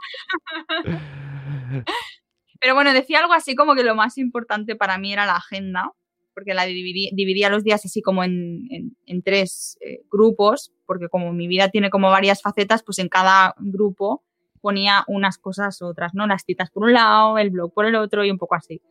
[2.59, 5.93] Pero bueno, decía algo así como que lo más importante para mí era la agenda,
[6.37, 11.09] porque la dividí- dividía los días así como en, en- en tres eh, grupos, porque
[11.09, 14.23] como mi vida tiene como varias facetas, pues en cada grupo
[14.61, 16.27] ponía unas cosas u otras, ¿no?
[16.27, 18.81] Las citas por un lado, el blog por el otro y un poco así.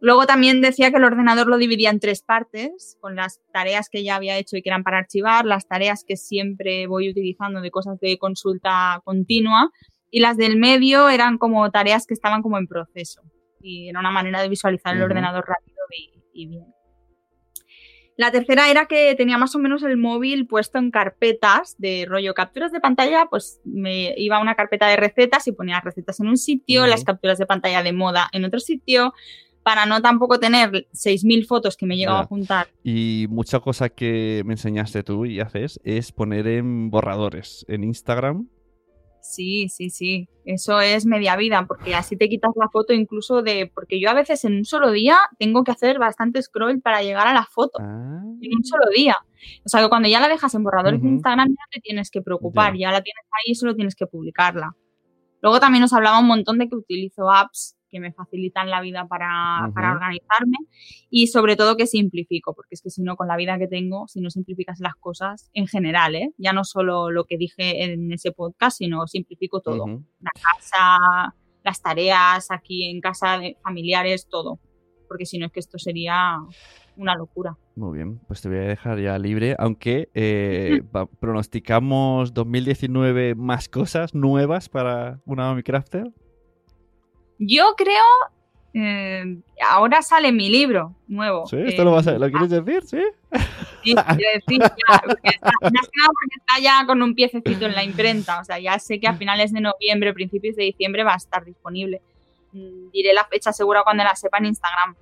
[0.00, 4.02] Luego también decía que el ordenador lo dividía en tres partes, con las tareas que
[4.02, 7.70] ya había hecho y que eran para archivar, las tareas que siempre voy utilizando de
[7.70, 9.70] cosas de consulta continua
[10.10, 13.20] y las del medio eran como tareas que estaban como en proceso.
[13.60, 15.79] Y era una manera de visualizar el ordenador rápido
[16.42, 16.66] y, bien.
[18.16, 22.34] La tercera era que tenía más o menos el móvil puesto en carpetas de rollo
[22.34, 26.28] capturas de pantalla, pues me iba a una carpeta de recetas y ponía recetas en
[26.28, 29.14] un sitio, las capturas de pantalla de moda en otro sitio,
[29.62, 32.24] para no tampoco tener 6.000 fotos que me llegaba Ya.
[32.24, 32.68] a juntar.
[32.84, 38.48] Y mucha cosa que me enseñaste tú y haces es poner en borradores en Instagram.
[39.22, 40.28] Sí, sí, sí.
[40.44, 43.70] Eso es media vida, porque así te quitas la foto incluso de.
[43.72, 47.26] Porque yo a veces en un solo día tengo que hacer bastante scroll para llegar
[47.28, 47.78] a la foto.
[47.80, 49.16] Ah, En un solo día.
[49.64, 51.08] O sea que cuando ya la dejas en borradores de.
[51.08, 52.88] Instagram ya no te tienes que preocupar, Ya.
[52.88, 54.74] ya la tienes ahí y solo tienes que publicarla.
[55.42, 59.06] Luego también nos hablaba un montón de que utilizo apps que me facilitan la vida
[59.08, 59.96] para, para Ujú.
[59.96, 60.56] organizarme
[61.10, 64.06] y sobre todo que simplifico, porque es que si no, con la vida que tengo,
[64.08, 66.30] si no simplificas las cosas en general, ¿eh?
[66.38, 69.84] ya no solo lo que dije en ese podcast, sino simplifico todo.
[69.84, 70.04] ujú.
[70.20, 71.34] La casa,
[71.64, 74.58] las tareas aquí en casa de familiares, todo.
[75.08, 76.36] Porque si no es que esto sería
[76.96, 77.56] una locura.
[77.74, 80.82] Muy bien, pues te voy a dejar ya libre, aunque eh,
[81.20, 86.12] pronosticamos 2019 más cosas nuevas para una Mami Crafter.
[87.40, 88.04] Yo creo.
[88.72, 89.38] eh,
[89.68, 91.44] ahora sale mi libro nuevo.
[91.48, 91.56] ¿Sí?
[91.56, 92.82] eh, ¿Esto lo, vas a- lo quieres decir?
[92.84, 93.02] ¿Sí?
[93.82, 95.02] sí, quiero decir, ya, está,
[95.62, 98.38] porque ya con un piececito en la imprenta.
[98.40, 101.44] O sea, ya sé que a finales de noviembre, principios de diciembre va a estar
[101.44, 102.00] disponible.
[102.52, 104.94] Mm, Diré la fecha segura cuando la sepa en Instagram.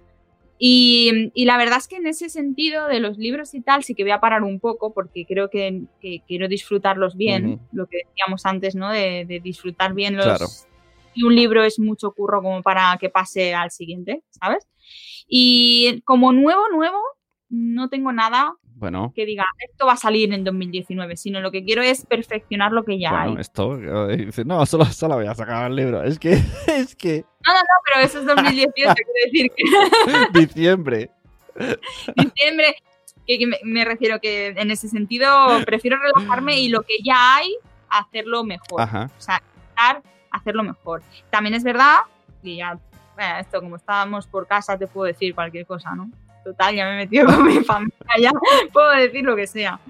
[0.60, 3.94] Y, y la verdad es que en ese sentido de los libros y tal, sí
[3.94, 7.98] que voy a parar un poco porque creo que, que quiero disfrutarlos bien, lo que
[8.08, 8.90] decíamos antes, ¿no?
[8.90, 10.24] De, de disfrutar bien los...
[10.26, 10.46] Claro.
[11.18, 14.68] Y un libro es mucho curro como para que pase al siguiente, ¿sabes?
[15.26, 17.00] Y como nuevo, nuevo,
[17.48, 21.64] no tengo nada Bueno, que diga, esto va a salir en 2019, sino lo que
[21.64, 23.28] quiero es perfeccionar lo que ya hay.
[23.30, 24.10] bueno, esto.
[24.10, 26.04] eh, dice, no, solo, solo voy a sacar el libro.
[26.04, 26.34] Es que,
[26.68, 27.24] es que,
[27.92, 28.94] Pero eso es 2018, quiero
[29.24, 31.10] decir que diciembre.
[32.14, 32.76] diciembre,
[33.26, 35.26] que, que me, me refiero que en ese sentido
[35.66, 37.56] prefiero relajarme y lo que ya hay,
[37.88, 38.80] hacerlo mejor.
[38.80, 39.10] Ajá.
[39.18, 39.42] O sea,
[39.78, 41.02] intentar hacerlo mejor.
[41.30, 41.98] También es verdad,
[42.42, 42.78] y ya,
[43.14, 46.10] bueno, esto como estábamos por casa, te puedo decir cualquier cosa, ¿no?
[46.44, 48.32] Total, ya me he metido con mi familia, ya
[48.72, 49.80] puedo decir lo que sea.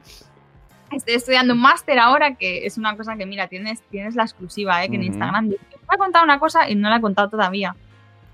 [0.91, 4.83] Estoy estudiando un máster ahora, que es una cosa que, mira, tienes, tienes la exclusiva,
[4.83, 4.89] ¿eh?
[4.89, 5.13] que en Ujú.
[5.13, 7.77] Instagram dice, me ha contado una cosa y no la he contado todavía.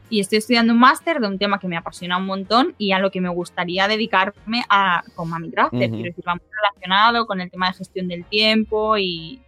[0.09, 3.01] Y estoy estudiando un máster de un tema que me apasiona un montón y a
[3.01, 5.89] lo que me gustaría dedicarme a, con Mami Crafter.
[5.89, 5.97] Ujú.
[5.97, 9.41] Quiero decir, va muy relacionado con el tema de gestión del tiempo y,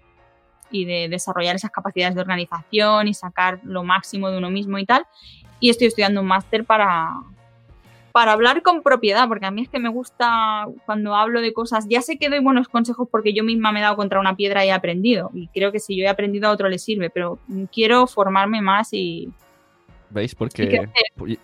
[0.70, 4.86] y de desarrollar esas capacidades de organización y sacar lo máximo de uno mismo y
[4.86, 5.06] tal.
[5.60, 7.10] Y estoy estudiando un máster para,
[8.12, 11.86] para hablar con propiedad, porque a mí es que me gusta cuando hablo de cosas,
[11.88, 14.64] ya sé que doy buenos consejos porque yo misma me he dado contra una piedra
[14.64, 17.38] y he aprendido, y creo que si yo he aprendido a otro le sirve, pero
[17.70, 19.28] quiero formarme más y...
[20.08, 20.34] ¿Veis?
[20.34, 20.88] Porque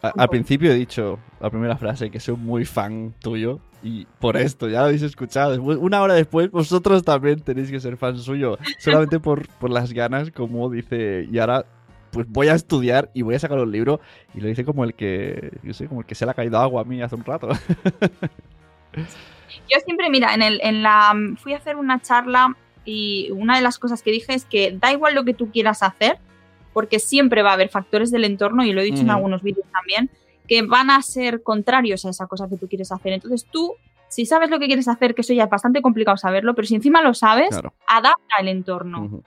[0.00, 4.68] al principio he dicho la primera frase que soy muy fan tuyo y por esto
[4.68, 5.52] ya lo habéis escuchado.
[5.52, 8.58] Después, una hora después vosotros también tenéis que ser fan suyo.
[8.78, 11.26] Solamente por, por las ganas, como dice.
[11.30, 11.66] Y ahora
[12.12, 14.00] pues voy a estudiar y voy a sacar un libro.
[14.34, 16.58] Y lo dice como el que, yo sé, como el que se le ha caído
[16.58, 17.48] agua a mí hace un rato.
[18.92, 23.62] Yo siempre, mira, en, el, en la fui a hacer una charla y una de
[23.62, 26.18] las cosas que dije es que da igual lo que tú quieras hacer,
[26.72, 29.66] porque siempre va a haber factores del entorno, y lo he dicho en algunos vídeos
[29.72, 30.10] también,
[30.52, 33.14] que van a ser contrarios a esa cosa que tú quieres hacer.
[33.14, 33.74] Entonces tú,
[34.08, 36.74] si sabes lo que quieres hacer, que eso ya es bastante complicado saberlo, pero si
[36.74, 37.72] encima lo sabes, Claro.
[37.86, 39.22] adapta el entorno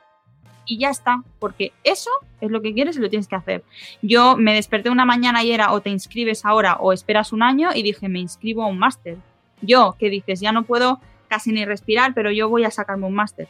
[0.67, 2.11] y ya está, porque eso
[2.41, 3.63] es lo que quieres y lo tienes que hacer.
[4.03, 7.69] Yo me desperté una mañana y era o te inscribes ahora o esperas un año
[7.73, 9.17] y dije, me inscribo a un máster.
[9.63, 13.15] Yo, que dices, ya no puedo casi ni respirar, pero yo voy a sacarme un
[13.15, 13.47] máster.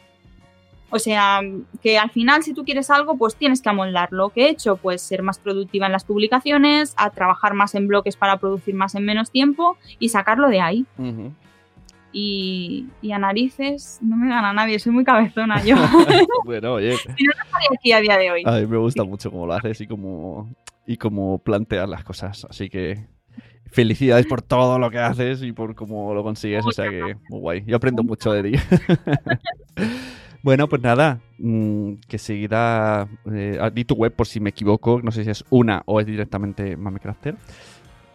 [0.90, 1.40] O sea,
[1.82, 4.30] que al final si tú quieres algo, pues tienes que amoldarlo.
[4.30, 4.76] ¿Qué he hecho?
[4.76, 8.94] Pues ser más productiva en las publicaciones, a trabajar más en bloques para producir más
[8.94, 10.86] en menos tiempo y sacarlo de ahí.
[12.12, 15.76] Y, y a narices no me gana nadie, soy muy cabezona yo.
[16.44, 17.26] bueno, oye, Estoy
[17.76, 18.42] aquí a día de hoy.
[18.46, 20.48] a mí me gusta mucho cómo lo haces y cómo,
[20.86, 22.46] y cómo planteas las cosas.
[22.48, 23.06] Así que
[23.66, 26.64] felicidades por todo lo que haces y por cómo lo consigues.
[26.64, 27.64] O sea que muy guay.
[27.66, 28.58] Yo aprendo mucho de ti.
[30.46, 33.08] bueno, pues nada, mm, que seguida.
[33.32, 35.00] Eh, di tu web por si me equivoco.
[35.02, 37.34] No sé si es una o es directamente Mamecrafter.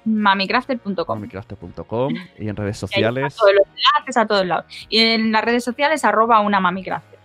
[0.05, 1.19] mamicrafter.com.
[1.19, 3.35] Mamicrafter.com y en redes sociales.
[3.35, 4.63] todos los enlaces a todos lados.
[4.87, 7.19] Y en las redes sociales, arroba una mamicrafter.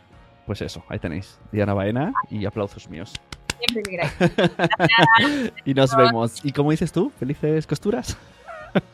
[0.45, 1.39] Pues eso, ahí tenéis.
[1.53, 3.13] Diana Baena y aplausos míos.
[3.59, 5.53] Siempre que queráis.
[5.65, 6.45] Y nos vemos.
[6.45, 7.13] ¿Y cómo dices tú?
[7.17, 8.19] ¿Felices costuras?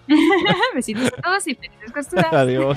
[0.75, 2.31] Besitos a todos y felices costuras.
[2.35, 2.77] Adiós.